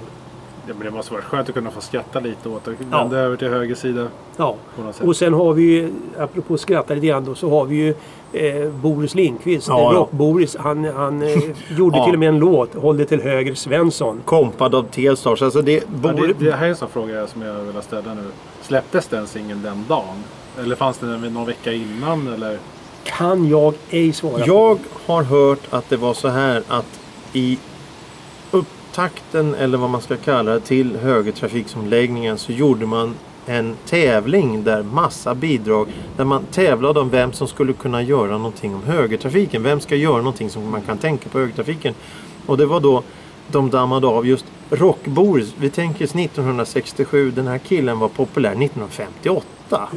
[0.68, 2.72] Ja, men det måste vara skönt att kunna få skratta lite åt det.
[2.72, 3.24] Vända ja.
[3.24, 4.08] över till höger sida.
[4.38, 4.56] Ja,
[5.02, 7.94] och sen har vi ju, apropå skratta lite grann då, så har vi ju
[8.34, 10.56] eh, Boris Lindqvist, ja, Rock-Boris.
[10.60, 11.38] Han, han eh,
[11.78, 12.06] gjorde ja.
[12.06, 14.22] till och med en låt, Håll det till höger Svensson.
[14.26, 15.44] Kompad av Telstar.
[15.44, 18.24] Alltså det, ja, det, det här är en sån fråga som jag vill ställa nu.
[18.62, 20.24] Släpptes den singeln den dagen?
[20.60, 22.34] Eller fanns den någon vecka innan?
[22.34, 22.58] Eller?
[23.04, 25.14] Kan jag ej svara Jag på.
[25.14, 27.00] har hört att det var så här att
[27.34, 27.60] i
[28.52, 34.84] upptakten eller vad man ska kalla det till högertrafiksomläggningen så gjorde man en tävling där
[34.84, 39.64] massa bidrag där man tävlade om vem som skulle kunna göra någonting om högertrafiken.
[39.64, 41.94] Vem ska göra någonting som man kan tänka på högertrafiken?
[42.46, 43.04] Och det var då
[43.48, 45.54] de dammade av just Rockboris.
[45.58, 49.48] Vi tänker 1967, den här killen var populär 1958.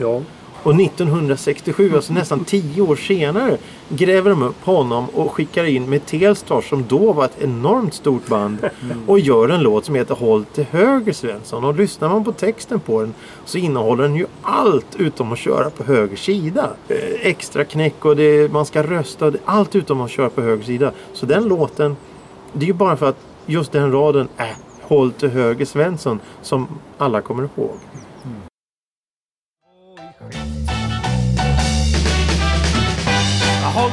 [0.01, 0.23] Ja.
[0.63, 6.07] Och 1967, alltså nästan tio år senare, gräver de upp honom och skickar in med
[6.07, 8.69] Telstar som då var ett enormt stort band
[9.07, 11.65] och gör en låt som heter Håll till höger Svensson.
[11.65, 15.71] Och lyssnar man på texten på den så innehåller den ju allt utom att köra
[15.71, 16.71] på höger sida.
[16.89, 19.33] Eh, extra knäck och det, man ska rösta.
[19.45, 20.93] Allt utom att köra på höger sida.
[21.13, 21.97] Så den låten,
[22.53, 26.21] det är ju bara för att just den raden är äh, Håll till höger Svensson
[26.43, 26.67] som
[26.99, 27.77] alla kommer ihåg.
[30.21, 30.31] Håll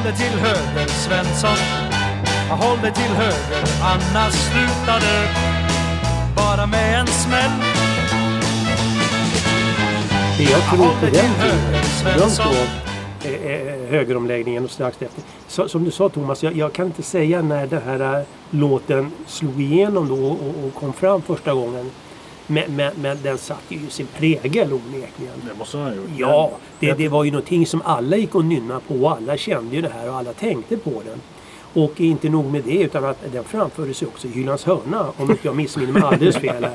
[0.04, 1.56] dig till höger Svensson
[2.50, 5.28] Håll dig till höger annars slutar det
[6.36, 7.50] bara med en smäll
[10.38, 11.30] Jag tror på den tiden,
[13.24, 15.22] eh, eh, högeromläggningen och strax efter.
[15.46, 19.12] Så, som du sa Thomas, jag, jag, kan inte säga när den här äh, låten
[19.26, 21.90] slog igenom då och, och kom fram första gången.
[22.50, 25.42] Men, men, men den satte ju sin prägel onekligen.
[25.48, 26.10] Det måste ha gjort.
[26.16, 29.08] Ja, det, det var ju någonting som alla gick och nynnade på.
[29.08, 31.20] Alla kände ju det här och alla tänkte på den.
[31.84, 35.46] Och inte nog med det utan att den framfördes också i Hylands hörna om inte
[35.46, 36.64] jag missminner mig alldeles fel.
[36.64, 36.72] Här.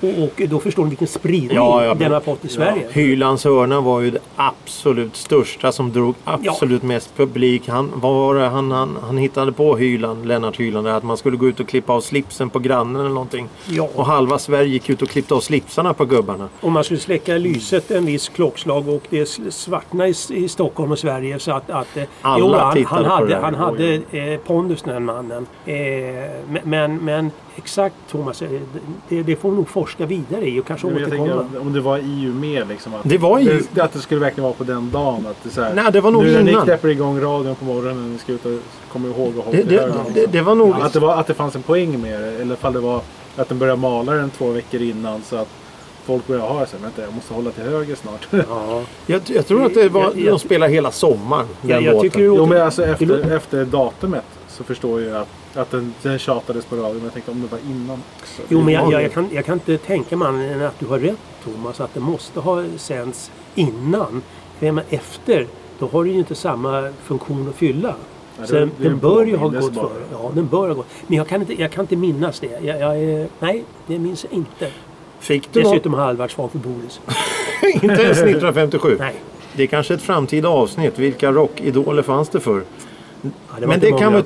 [0.00, 2.82] Och, och, då förstår ni vilken spridning ja, ja, den har fått i Sverige.
[2.82, 2.90] Ja.
[2.92, 7.68] Hylands hörna var ju det absolut största som drog absolut mest publik.
[7.68, 11.60] Han, var han, han, han hittade på Hyland, Lennart Hyland, att man skulle gå ut
[11.60, 13.48] och klippa av slipsen på grannen eller någonting.
[13.94, 16.48] Och halva Sverige gick ut och klippte av slipsarna på gubbarna.
[16.60, 20.14] Och man skulle släcka lyset en viss klockslag och det svartnade i,
[20.44, 23.54] i Stockholm och Sverige så att, att eh, Alla jo, han, han, hade, det han
[23.54, 25.46] hade eh, pondus den mannen.
[25.66, 25.74] Eh,
[26.64, 28.50] men, men exakt Thomas, eh,
[29.08, 31.42] det, det får nog forska vidare i och kanske jag återkomma.
[31.42, 32.94] Tänker, om det var EU med liksom.
[32.94, 33.62] Att det var EU.
[33.72, 35.26] Det, att det skulle verkligen vara på den dagen.
[35.26, 36.44] Att det, så här, Nej, det var nog nu innan.
[36.44, 38.52] när ni knäpper igång radion på morgonen och ska ut och
[38.92, 40.74] komma ihåg och hålla det, det, det, det, var nog...
[40.80, 42.42] Att det, var, att det fanns en poäng med det.
[42.42, 43.00] Eller fall det var
[43.36, 45.22] att den började mala den två veckor innan.
[45.22, 45.48] Så att
[46.04, 46.80] folk började ha sig.
[46.82, 48.28] Vänta, jag måste hålla till höger snart.
[48.48, 48.82] Ja.
[49.06, 51.46] jag, jag tror att det var, jag, de spelade hela sommaren.
[51.62, 55.94] Ja, jag tycker jo, men alltså efter, efter datumet så förstår jag att att den,
[56.02, 56.94] den tjatades på radion.
[56.94, 58.42] Men jag tänkte om det var innan också.
[58.48, 60.98] Jo, men jag, jag, jag, kan, jag kan inte tänka mig än att du har
[60.98, 61.80] rätt Thomas.
[61.80, 64.22] Att det måste ha sänts innan.
[64.58, 65.46] För men efter,
[65.78, 67.94] då har det ju inte samma funktion att fylla.
[68.38, 70.02] Ja, så den, den bör ju ha gått före.
[70.12, 70.86] Ja, den bör ha gått.
[71.06, 72.64] Men jag kan inte, jag kan inte minnas det.
[72.64, 74.70] Jag, jag, nej, det minns jag inte.
[75.20, 76.32] Fick du Dessutom något...
[76.32, 77.00] för Boris.
[77.82, 78.96] inte ens 1957?
[78.98, 79.14] Nej.
[79.56, 80.98] Det är kanske ett framtida avsnitt.
[80.98, 82.62] Vilka rockidoler fanns det för?
[83.22, 83.30] Ja,
[83.60, 84.22] det men det kan vi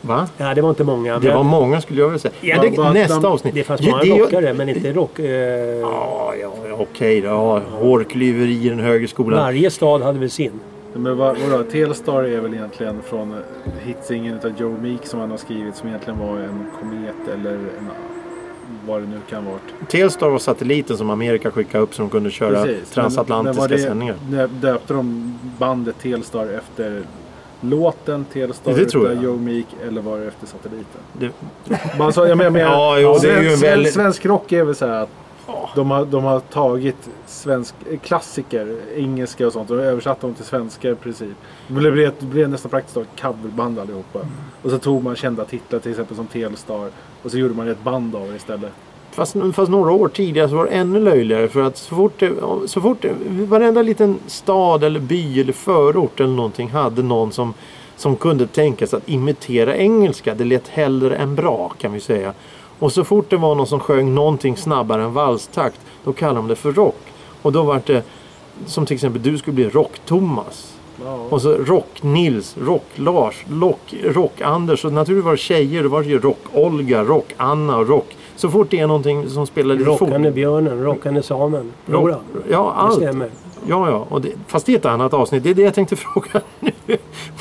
[0.00, 0.28] Va?
[0.36, 1.18] Ja, det var inte många.
[1.18, 2.34] Det var många skulle jag vilja säga.
[2.40, 3.54] Ja, det, nästa de, avsnitt.
[3.54, 5.18] Det fanns många det, rockare, men inte rock...
[5.18, 5.26] Eh...
[5.80, 7.28] Ja, ja okej då.
[7.28, 9.40] Ja, hårklyveri i den högre skolan.
[9.40, 10.60] Varje stad hade väl sin.
[10.92, 11.62] Men vad, vadå?
[11.62, 13.34] Telstar är väl egentligen från
[13.84, 17.90] hitsingen av Joe Meek som han har skrivit som egentligen var en komet eller en
[18.88, 19.56] vad det nu kan vara.
[19.88, 23.82] Telstar var satelliten som Amerika skickade upp de kunde köra Precis, transatlantiska men, men det,
[23.84, 24.48] sändningar.
[24.60, 27.02] Döpte de bandet Telstar efter
[27.60, 29.22] låten Telstar Det tror jag.
[29.24, 31.00] Joe Meek eller var det efter satelliten?
[31.12, 31.30] Det,
[31.98, 34.64] Man sa, jag menar, Ja, jo, det är ju en svensk, väldigt- svensk rock är
[34.64, 35.08] väl så här att
[35.74, 40.44] de har, de har tagit svensk, eh, klassiker, engelska och sånt och översatt dem till
[40.44, 41.36] svenska i princip.
[41.68, 44.18] Det blev, det blev nästan praktiskt taget coverband allihopa.
[44.62, 46.90] Och så tog man kända titlar till exempel som Telstar
[47.22, 48.72] och så gjorde man ett band av det istället.
[49.10, 51.48] Fast, fast några år tidigare så var det ännu löjligare.
[51.48, 52.32] För att så fort, det,
[52.66, 57.54] så fort det, varenda liten stad eller by eller förort eller någonting hade någon som,
[57.96, 60.34] som kunde tänka sig att imitera engelska.
[60.34, 62.34] Det lät hellre än bra kan vi säga.
[62.78, 65.80] Och så fort det var någon som sjöng någonting snabbare än valstakt.
[66.04, 67.00] Då kallade de det för rock.
[67.42, 68.02] Och då var det
[68.66, 70.74] som till exempel du skulle bli Rock-Thomas.
[71.04, 71.14] Ja.
[71.30, 74.84] Och så Rock-Nils, Rock-Lars, Rock- Rock-Anders.
[74.84, 75.82] Och naturligtvis var det tjejer.
[75.82, 78.16] Då var det ju Rock-Olga, Rock-Anna och Rock.
[78.36, 80.00] Så fort det är någonting som spelar lite fort.
[80.00, 81.72] Rockande björnen, rockande samen.
[81.86, 82.08] Jodå,
[82.50, 82.94] Ja, det allt.
[82.94, 83.30] stämmer.
[83.66, 84.06] Ja, ja.
[84.08, 85.42] Och det, fast det är ett annat avsnitt.
[85.42, 86.72] Det är det jag tänkte fråga nu.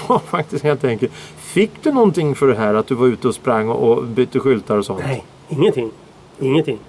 [0.07, 1.11] Var faktiskt helt enkelt.
[1.37, 4.39] Fick du någonting för det här att du var ute och sprang och, och bytte
[4.39, 5.01] skyltar och sånt?
[5.05, 5.91] Nej, ingenting.
[6.39, 6.79] Ingenting.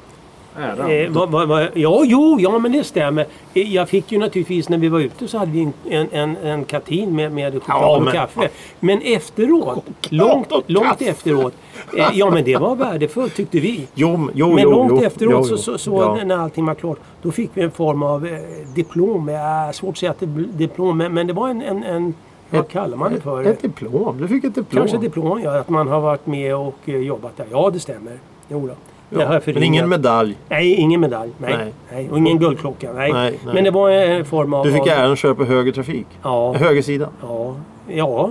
[0.58, 0.90] Äran.
[0.90, 3.26] Eh, vad, vad, ja, jo, ja men det stämmer.
[3.54, 6.36] Eh, Jag fick ju naturligtvis när vi var ute så hade vi en, en, en,
[6.36, 8.48] en katin med, med choklad Ja, och men- kaffe.
[8.80, 11.54] Men efteråt, långt, långt efteråt.
[11.96, 13.86] Eh, ja men det var värdefullt tyckte vi.
[13.94, 16.24] Jo, jo, Men långt jo, efteråt så, så, så Ja.
[16.24, 16.98] när allting var klart.
[17.22, 18.32] Då fick vi en form av eh,
[18.74, 19.28] diplom.
[19.28, 22.14] Ja, svårt att säga att det diplom men, men det var en, en, en
[22.50, 23.44] vad Ett- kallar man det för?
[23.44, 24.18] Ett diplom.
[24.20, 24.80] Du fick ett diplom.
[24.80, 25.58] Kanske diplom, ja.
[25.58, 27.46] Att man har varit med och eh, jobbat där.
[27.50, 28.12] Ja, det stämmer.
[28.48, 28.74] Jo då.
[29.10, 30.36] Ja, men ingen medalj.
[30.48, 31.30] Nej, ingen medalj.
[31.38, 31.56] Nej.
[31.56, 31.72] Nej.
[31.92, 32.10] Nej.
[32.10, 32.92] Och ingen guldklocka.
[32.92, 33.12] Nej.
[33.12, 33.38] Nej.
[33.54, 34.66] Men det var en form av...
[34.66, 36.06] Du fick äran att köra på höger trafik.
[36.22, 36.52] Ja.
[36.54, 37.08] Höger sida.
[37.22, 37.54] Ja.
[37.88, 38.30] ja.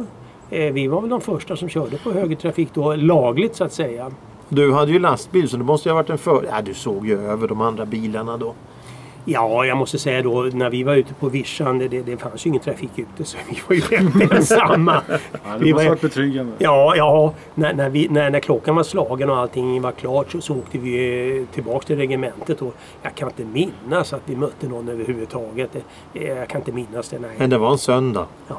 [0.49, 4.11] Eh, Vi var väl de första som körde på högertrafik då, lagligt så att säga.
[4.49, 6.45] Du hade ju lastbil så det måste ju ha varit en för...
[6.49, 8.53] Ja, du såg ju över de andra bilarna då.
[9.29, 12.47] Ja, jag måste säga då när vi var ute på vischan, det, det, fanns ju
[12.47, 15.01] ingen trafik ute så vi var ju rätt ensamma.
[15.07, 16.51] Ja, det vi måste var, varit betryggande.
[16.57, 20.41] ja, ja när, när, vi, när, när klockan var slagen och allting var klart så,
[20.41, 24.67] så åkte vi eh, tillbaks till regementet och jag kan inte minnas att vi mötte
[24.67, 25.75] någon överhuvudtaget.
[26.13, 27.19] Eh, Jag kan inte minnas det.
[27.19, 27.31] Nej.
[27.37, 28.25] Men det var en söndag.
[28.47, 28.57] Ja,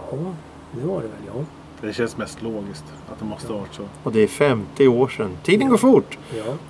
[0.72, 1.44] det var det väl ja.
[1.80, 3.82] Det känns mest logiskt att det måste ha varit så.
[4.02, 5.30] Och det är 50 år sedan.
[5.42, 6.18] Tiden går fort.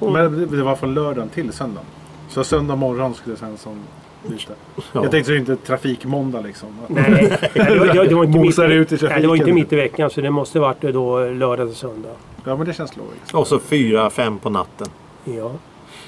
[0.00, 0.08] ja.
[0.10, 1.86] Men det- det var från lördagen till söndagen.
[2.28, 3.78] Så söndag morgon skulle det kännas som
[4.26, 4.52] lite.
[4.76, 4.82] Ja.
[5.02, 6.68] Jag tänkte så inte trafikmåndag liksom.
[6.86, 9.72] Nej, det var, det, det var inte mitt, ut i nej, det var inte mitt
[9.72, 12.08] i veckan så det måste varit då lördag till söndag.
[12.44, 13.34] Ja men det känns logiskt.
[13.34, 14.86] Och så fyra, fem på natten.
[15.24, 15.50] Ja.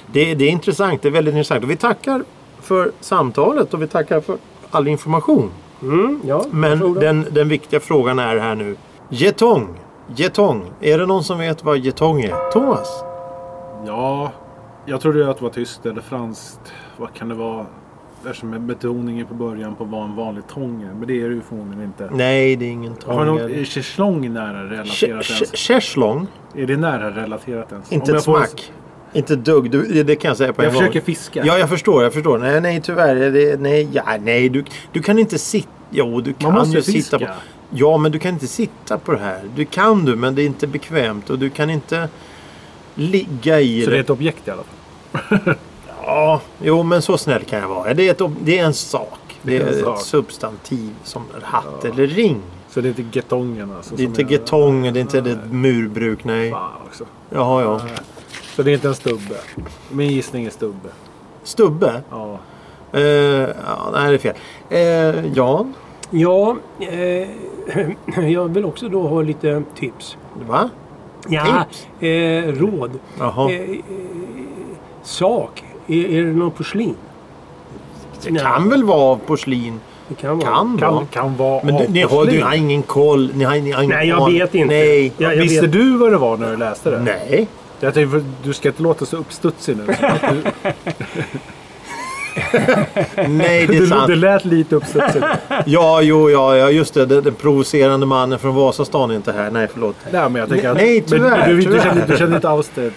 [0.07, 1.03] Det, det är intressant.
[1.03, 1.65] Det är väldigt intressant.
[1.65, 2.25] Och vi tackar
[2.61, 4.37] för samtalet och vi tackar för
[4.71, 5.51] all information.
[5.83, 8.77] Mm, ja, Men den, den viktiga frågan är här nu.
[9.09, 9.79] Getong.
[10.17, 10.71] Getong.
[10.81, 12.51] Är det någon som vet vad getong är?
[12.51, 12.89] Thomas?
[13.87, 14.33] Ja,
[14.87, 16.61] jag trodde att det var tyskt eller franskt.
[16.97, 17.67] Vad kan det vara?
[18.27, 20.87] Eftersom betoningen på början på vad en vanlig tång.
[20.99, 22.09] Men det är det ju förmodligen inte.
[22.13, 23.27] Nej, det är ingen Har tång.
[23.39, 25.53] något, är schäslong nära relaterat ens?
[25.57, 26.27] Schäslong.
[26.57, 27.93] Är det nära relaterat ens?
[27.93, 28.73] Inte ett jag får- smack.
[29.13, 29.71] Inte dugg.
[29.71, 30.81] Du, det- kan jag säga på Jag en gång.
[30.83, 31.43] försöker fiska.
[31.47, 32.03] Ja, jag förstår.
[32.03, 32.39] Jag förstår.
[32.39, 33.15] Nej, nej tyvärr.
[33.31, 35.69] Det, nej, ja, nej du, du kan inte sitta...
[35.91, 37.03] Jo, du kan måste ju fiska.
[37.03, 37.33] sitta på...
[37.71, 39.41] Ja, men du kan inte sitta på det här.
[39.57, 41.31] Du kan du, men det är inte bekvämt.
[41.31, 42.09] Och du kan inte
[43.01, 45.55] ligga i Så det är ett objekt i alla fall?
[46.05, 47.95] Ja, jo men så snäll kan jag vara.
[47.95, 49.19] Det är, ett, det är en sak.
[49.43, 50.01] Det Det är ett sak.
[50.01, 52.41] substantiv som hatt eller ring.
[52.71, 53.95] Så det är inte getongen alltså?
[53.97, 56.51] Det är inte getong, det är inte ett murbruk, nej.
[56.51, 57.05] Fan också.
[57.31, 57.81] Jaha, ja.
[58.57, 59.35] Så det är inte en stubbe?
[59.91, 60.89] Min gissning är stubbe.
[61.45, 62.03] Stubbe?
[62.11, 62.39] Ja.
[62.93, 64.37] Eh, ja, nej, det är fel.
[64.69, 65.75] Eh, Jan?
[66.11, 67.29] Ja, eh,
[68.31, 70.17] jag vill också då ha lite tips.
[70.49, 70.71] Va?
[71.29, 71.65] Ja,
[72.07, 72.99] eh, råd.
[73.19, 73.53] Jaha.
[73.53, 73.77] Eh, eh,
[75.03, 75.65] sak.
[75.87, 76.95] Är, är det någon porslin?
[78.23, 79.81] Det kan väl vara av porslin?
[80.09, 80.51] Det kan vara.
[80.51, 80.97] Kan vara.
[80.99, 83.31] Kan, kan vara Men du, ni, har, du har ingen koll?
[83.35, 84.33] Ni har, ni har ingen Nej, jag koll.
[84.33, 84.75] vet inte.
[84.75, 85.13] Nej.
[85.19, 85.73] Jag, jag Visste vet.
[85.73, 87.01] du vad det var när du läste det?
[87.01, 87.49] Nej.
[87.81, 89.87] Jag tänkte, du ska inte låta så uppstudsig nu.
[93.29, 94.07] Nej, det är du, sant.
[94.07, 95.25] det lät lite uppstudsigt.
[95.67, 97.07] Ja, jo, ja, ja just det.
[97.07, 99.51] Den, den provocerande mannen från Vasastan är inte här.
[99.51, 99.97] Nej, förlåt.
[100.13, 100.77] Nej, men jag tänker att...
[100.77, 102.93] Nej, tyvärr, men du, du, kände, du kände inte alls det.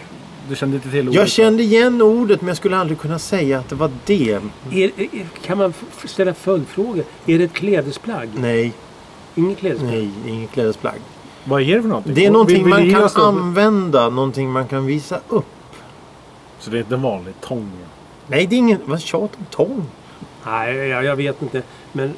[0.50, 1.14] Du kände inte till ordet.
[1.16, 4.32] Jag kände igen ordet men jag skulle aldrig kunna säga att det var det.
[4.72, 5.74] Är, är, kan man
[6.06, 7.04] ställa följdfrågor?
[7.26, 8.30] Är det ett klädesplagg?
[8.36, 8.74] Nej,
[9.36, 9.92] Inget klädesplagg?
[9.94, 11.00] nej, inget klädesplagg.
[11.44, 12.14] Vad är det för någonting?
[12.14, 15.46] Det är någonting Vill- vill man kan använda, någonting man kan visa upp.
[16.60, 17.72] Så det är inte en vanlig tång?
[18.28, 18.80] Nej, det är ingen...
[18.86, 19.86] Vad tjat om tång?
[20.46, 21.62] Nej, jag, jag vet inte.
[21.92, 22.14] Men...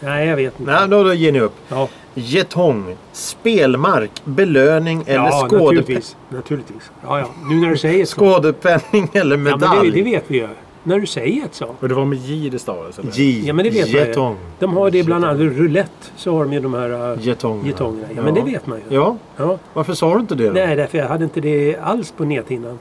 [0.00, 0.72] Nej, jag vet inte.
[0.72, 1.54] Nej, då, då ger ni upp.
[1.68, 6.16] Ja, Getong, spelmark, belöning eller ja skådepe- naturligtvis.
[6.28, 6.90] naturligtvis.
[7.06, 7.26] Ja, ja.
[7.50, 8.16] Nu när du säger så.
[8.16, 9.90] skådepenning eller Ja, men medalj.
[9.90, 10.48] det, det vet vi ju.
[10.82, 11.74] när du säger ett så.
[11.80, 13.18] Och det var med J det stavades?
[13.18, 13.42] J.
[13.46, 14.36] Ja, men det vet man ju.
[14.58, 15.90] De har det bland annat roulette.
[16.16, 17.66] Så har de ju de här uh, Jetongerna.
[17.68, 18.08] jetongerna.
[18.16, 18.94] Ja, men det vet man ju.
[18.96, 19.58] Ja, Ja.
[19.74, 20.52] varför sa du inte det då?
[20.52, 22.78] Nej, därför jag hade inte det alls på näthinnan.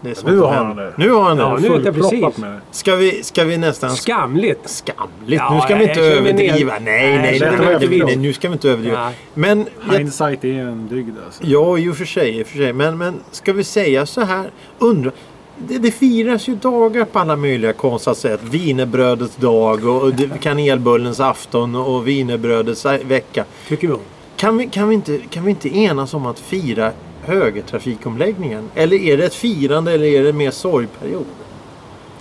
[0.00, 0.92] Det är sånt Nu som har han det.
[0.96, 1.42] Nu har han det.
[1.42, 2.38] Ja, nu jag Fullproppat precis.
[2.38, 2.60] med det.
[2.70, 3.90] Ska vi, ska vi nästan...
[3.96, 4.68] Skamligt!
[4.68, 5.40] Skamligt.
[5.40, 6.72] Ja, nu ska vi inte överdriva.
[6.72, 6.82] Nej,
[7.18, 7.40] Nej, nej,
[7.88, 9.04] nej, nej, nu ska vi inte överdriva.
[9.04, 9.14] Nej.
[9.34, 11.42] Men, jag, Hindsight är en dygd alltså.
[11.46, 12.38] ja, i och för sig.
[12.38, 12.72] I och för sig.
[12.72, 14.50] Men, men ska vi säga så här?
[14.78, 15.10] Undra,
[15.58, 18.40] det, det firas ju dagar på alla möjliga konstiga sätt.
[18.42, 23.44] Wienerbrödets dag och, det- kanelbullens afton och wienerbrödets vecka.
[23.68, 24.00] Tycker vi om.
[24.36, 26.92] Kan vi, kan, vi inte, kan vi inte enas om att fira
[27.28, 28.70] högertrafikomläggningen?
[28.74, 31.24] Eller är det ett firande eller är det mer sorgperiod?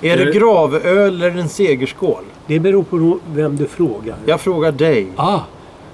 [0.01, 2.24] Är det Det- gravöl eller en segerskål?
[2.47, 4.16] Det beror på vem du frågar.
[4.26, 5.08] Jag frågar dig.
[5.16, 5.39] Ah,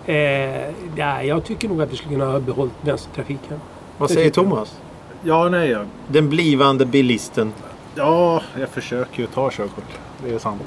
[0.06, 3.60] eh, jag tycker nog att vi skulle kunna ha behållit vänstertrafiken.
[3.98, 4.30] Vad säger.
[4.30, 4.76] Thomas?
[5.24, 5.70] Ja, nej.
[5.70, 5.80] Ja.
[6.08, 7.54] Den blivande bilisten.
[7.96, 9.84] ja, jag försöker ju ta körkort.
[10.26, 10.62] Det är sant.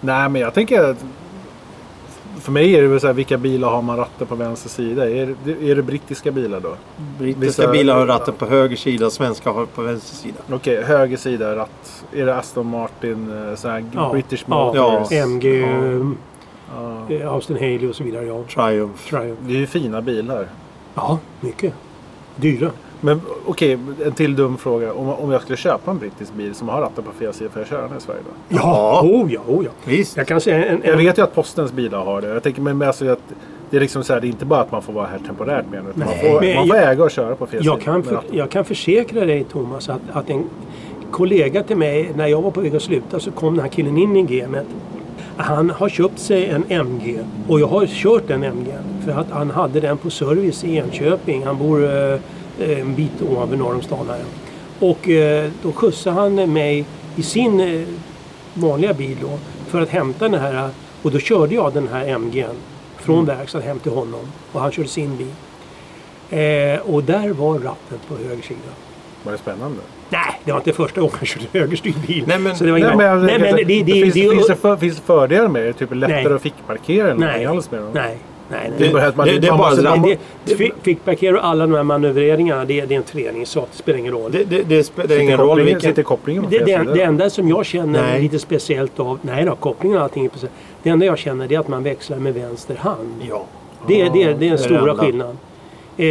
[0.00, 1.04] Nej, men jag tänker att
[2.42, 5.10] för mig är det väl så här, vilka bilar har man ratten på vänster sida?
[5.10, 6.76] Är det, är det brittiska bilar då?
[7.18, 10.38] Brittiska Vissa- bilar har ratten på höger sida, svenska har på vänster sida.
[10.52, 12.04] Okej, höger sida ratt.
[12.12, 15.12] Är det Aston Martin, eh, så här Ja, British Motors?
[15.12, 15.66] MG, Ja.
[15.66, 17.28] eh, Ja.
[17.30, 18.24] Austin Haley och så vidare.
[18.26, 18.42] Ja.
[18.54, 19.08] Triumph.
[19.08, 19.42] Triumph.
[19.46, 20.46] Det är ju fina bilar.
[20.94, 21.74] Ja, mycket.
[22.36, 22.70] Dyra.
[23.04, 24.92] Men okej, en till dum fråga.
[24.92, 27.60] Om, om jag skulle köpa en brittisk bil som har ratten på fel sida, får
[27.62, 28.56] jag köra den i Sverige då?
[28.56, 29.00] Ja.
[29.04, 29.70] Oh ja, oh ja.
[29.84, 30.16] Visst.
[30.16, 32.28] Jag kan säga en, Jag en, vet ju att postens bilar har det.
[32.28, 33.18] Jag tänker men alltså att
[33.70, 35.64] det är liksom så här, det är inte bara att man får vara här temporärt
[35.70, 37.74] med utan Man Nej, får, men man får jag- äga och köra på fel jag,
[37.80, 37.84] sida.
[37.92, 40.44] kan för, jag kan försäkra dig Thomas att, att en
[41.10, 43.98] kollega till mig, när jag var på väg att sluta så kom den här killen
[43.98, 44.66] in i gamet.
[45.36, 48.66] Han har köpt sig en MG och jag har kört den MG
[49.04, 51.42] för att han hade den på service i Enköping.
[51.46, 52.18] Han bor eh,
[52.60, 54.20] en bit ovanför norr om stan här.
[54.78, 56.84] Och eh, då skjutsade han mig
[57.16, 57.82] i sin eh,
[58.54, 60.70] vanliga bil då för att hämta den här
[61.02, 62.56] och då körde jag den här MGn
[62.96, 64.20] från verkstaden hem till honom
[64.52, 65.32] och han körde sin bil.
[66.30, 68.60] Eh, och där var ratten på höger sida.
[69.22, 69.78] Var det spännande?
[70.10, 72.24] Nej, det var inte första gången jag körde högerstyrd bil.
[72.26, 74.46] Nej, men- så det var Nej, men, nej, men det, det, det, finns, det, finns,
[74.46, 75.72] det för, finns det fördelar med det?
[75.72, 76.32] Typ lättare Nej.
[76.34, 77.90] att fickparkera eller nej, alls med dem?
[77.94, 78.18] nej,
[78.52, 80.72] nej, Det är bara Det- det är man bara måste, det- man, Det, det, fick,
[80.82, 83.68] fick parkera och alla de här manövreringarna, det, det är en träningssak.
[83.72, 84.32] Det spelar ingen roll.
[84.32, 85.80] Det, det, det spelar ingen roll vilken...
[85.80, 88.22] sitter kopplingen Det, enda som jag känner Nej.
[88.22, 90.50] lite speciellt av, nej då, kopplingen och allting är precis.
[90.82, 93.22] Det enda jag känner är att man växlar med vänster hand.
[93.28, 93.44] Ja.
[93.88, 95.38] Det, det, det är den det är det stora skillnaden.
[95.96, 96.06] Eh,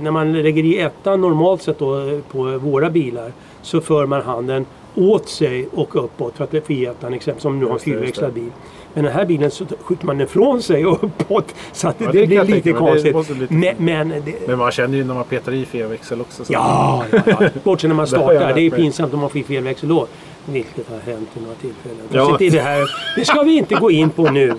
[0.00, 4.22] när man lägger i ettan normalt sett då, eh, på våra bilar så för man
[4.22, 7.78] handen åt sig och uppåt för att få i ettan exempelvis som nu har en
[7.78, 8.40] fyrväxlad det.
[8.40, 8.50] bil.
[8.94, 12.12] Men den här bilen så skjuter man den från sig och uppåt så att Ja,
[12.12, 13.16] det, det blir lite tänka konstigt.
[13.40, 16.44] lite- Men, men det, Men man känner ju när man petar i fel växel också.
[16.44, 17.48] Så Ja, ja, ja.
[17.64, 18.54] bortsett när man startar.
[18.54, 20.08] Det är pinsamt om man får i fel växellåd.
[20.46, 21.98] Vilket har hänt vid några tillfällen.
[22.12, 22.36] Ja.
[22.38, 24.52] Det, är det, här, det ska vi inte gå in på nu.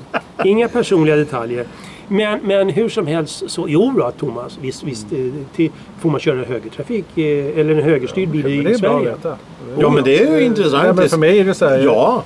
[0.46, 1.66] Inga personliga detaljer.
[2.08, 5.18] Men, men hur som helst så, jo då Thomas, visst, visst eh,
[5.56, 8.90] till, får man köra högertrafik eh, eller en högerstyrd bil Men i det är bra
[8.90, 9.16] att Sverige.
[9.16, 9.38] veta.
[9.80, 10.84] Ja, men det är ju intressant.
[10.84, 11.80] Nej, men för mig är det så här.
[11.80, 12.24] Ja.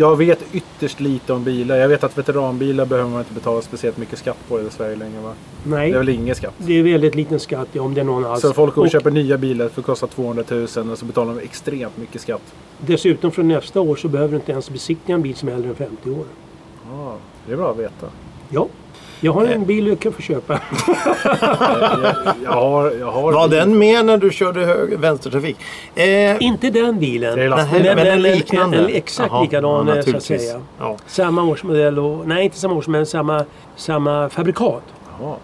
[0.00, 1.76] Jag vet ytterst lite om bilar.
[1.76, 5.20] Jag vet att veteranbilar behöver man inte betala speciellt mycket skatt på i Sverige längre
[5.20, 5.32] va?
[5.64, 6.54] Det Nej, är väl ingen skatt?
[6.58, 8.40] det är väldigt liten skatt ja, om det är någon alls.
[8.40, 11.04] Så folk går och Och köper nya bilar för att kosta 200 000 och så
[11.04, 12.42] betalar de extremt mycket skatt.
[12.78, 15.70] dessutom från nästa år så behöver du inte ens besiktiga en bil som är äldre
[15.70, 16.24] än 50 år.
[16.90, 18.06] Ja, det är bra att veta.
[18.48, 18.68] Ja,
[19.20, 20.60] jag har en bil du kan få köpa.
[20.86, 22.14] Jag,
[22.44, 22.90] jag har...
[23.00, 23.58] Jag har Var bil.
[23.58, 25.56] den med när du körde höger, vänstertrafik?
[25.94, 27.36] Eh, inte den bilen.
[27.36, 28.76] Det är nej, Men- men, en liknande?
[28.78, 30.60] en- en exakt likadan, eh, så att säga.
[30.78, 30.96] Ja.
[31.06, 33.44] Samma årsmodell och, nej inte samma årsmodell, men samma,
[33.76, 34.82] samma fabrikat.
[35.20, 35.36] Jaha.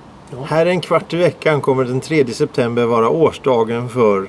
[0.47, 4.27] Här en kvart i veckan kommer den 3 september vara årsdagen för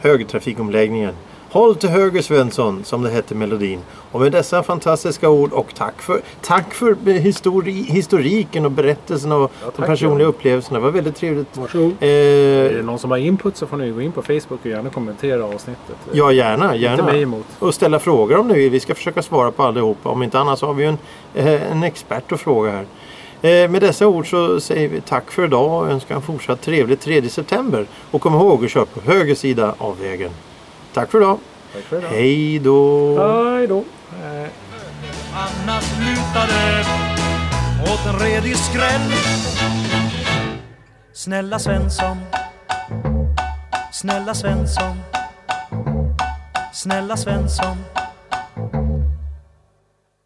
[0.00, 1.12] högertrafikomläggningen.
[1.52, 3.80] Håll till höger Svensson, som det hette melodin.
[4.12, 9.52] Och med dessa fantastiska ord och tack för, tack för histori, historiken och berättelsen och
[9.64, 10.28] Ja, de personliga ja.
[10.28, 10.78] upplevelserna.
[10.78, 11.56] Det var väldigt trevligt.
[11.56, 11.92] Varsågod.
[12.00, 14.66] Är det Eh, någon som har input så får ni gå in på Facebook och
[14.66, 15.96] gärna kommentera avsnittet.
[16.12, 16.64] ja, gärna.
[16.74, 17.02] Inte gärna.
[17.02, 17.46] mig emot.
[17.58, 18.70] Och ställa frågor om ni vill.
[18.70, 20.08] Vi ska försöka svara på allihopa.
[20.08, 20.98] Om inte annat så har vi ju en,
[21.34, 22.86] eh, en expert att fråga här.
[23.42, 27.00] Eh, med dessa ord så säger vi tack för idag och önskar en fortsatt trevlig
[27.00, 27.86] 3 september.
[28.10, 30.30] Och kom ihåg att köra på höger sida av vägen.
[30.94, 31.38] Tack för idag.
[31.72, 32.08] Tack för idag.
[32.08, 33.18] Hej då.
[33.56, 33.84] Hej då.
[35.34, 36.84] Annars lutade
[37.82, 39.12] åt en redig skräll
[41.12, 42.16] Snälla Svensson
[43.92, 44.96] Snälla Svensson
[46.72, 47.76] Snälla Svensson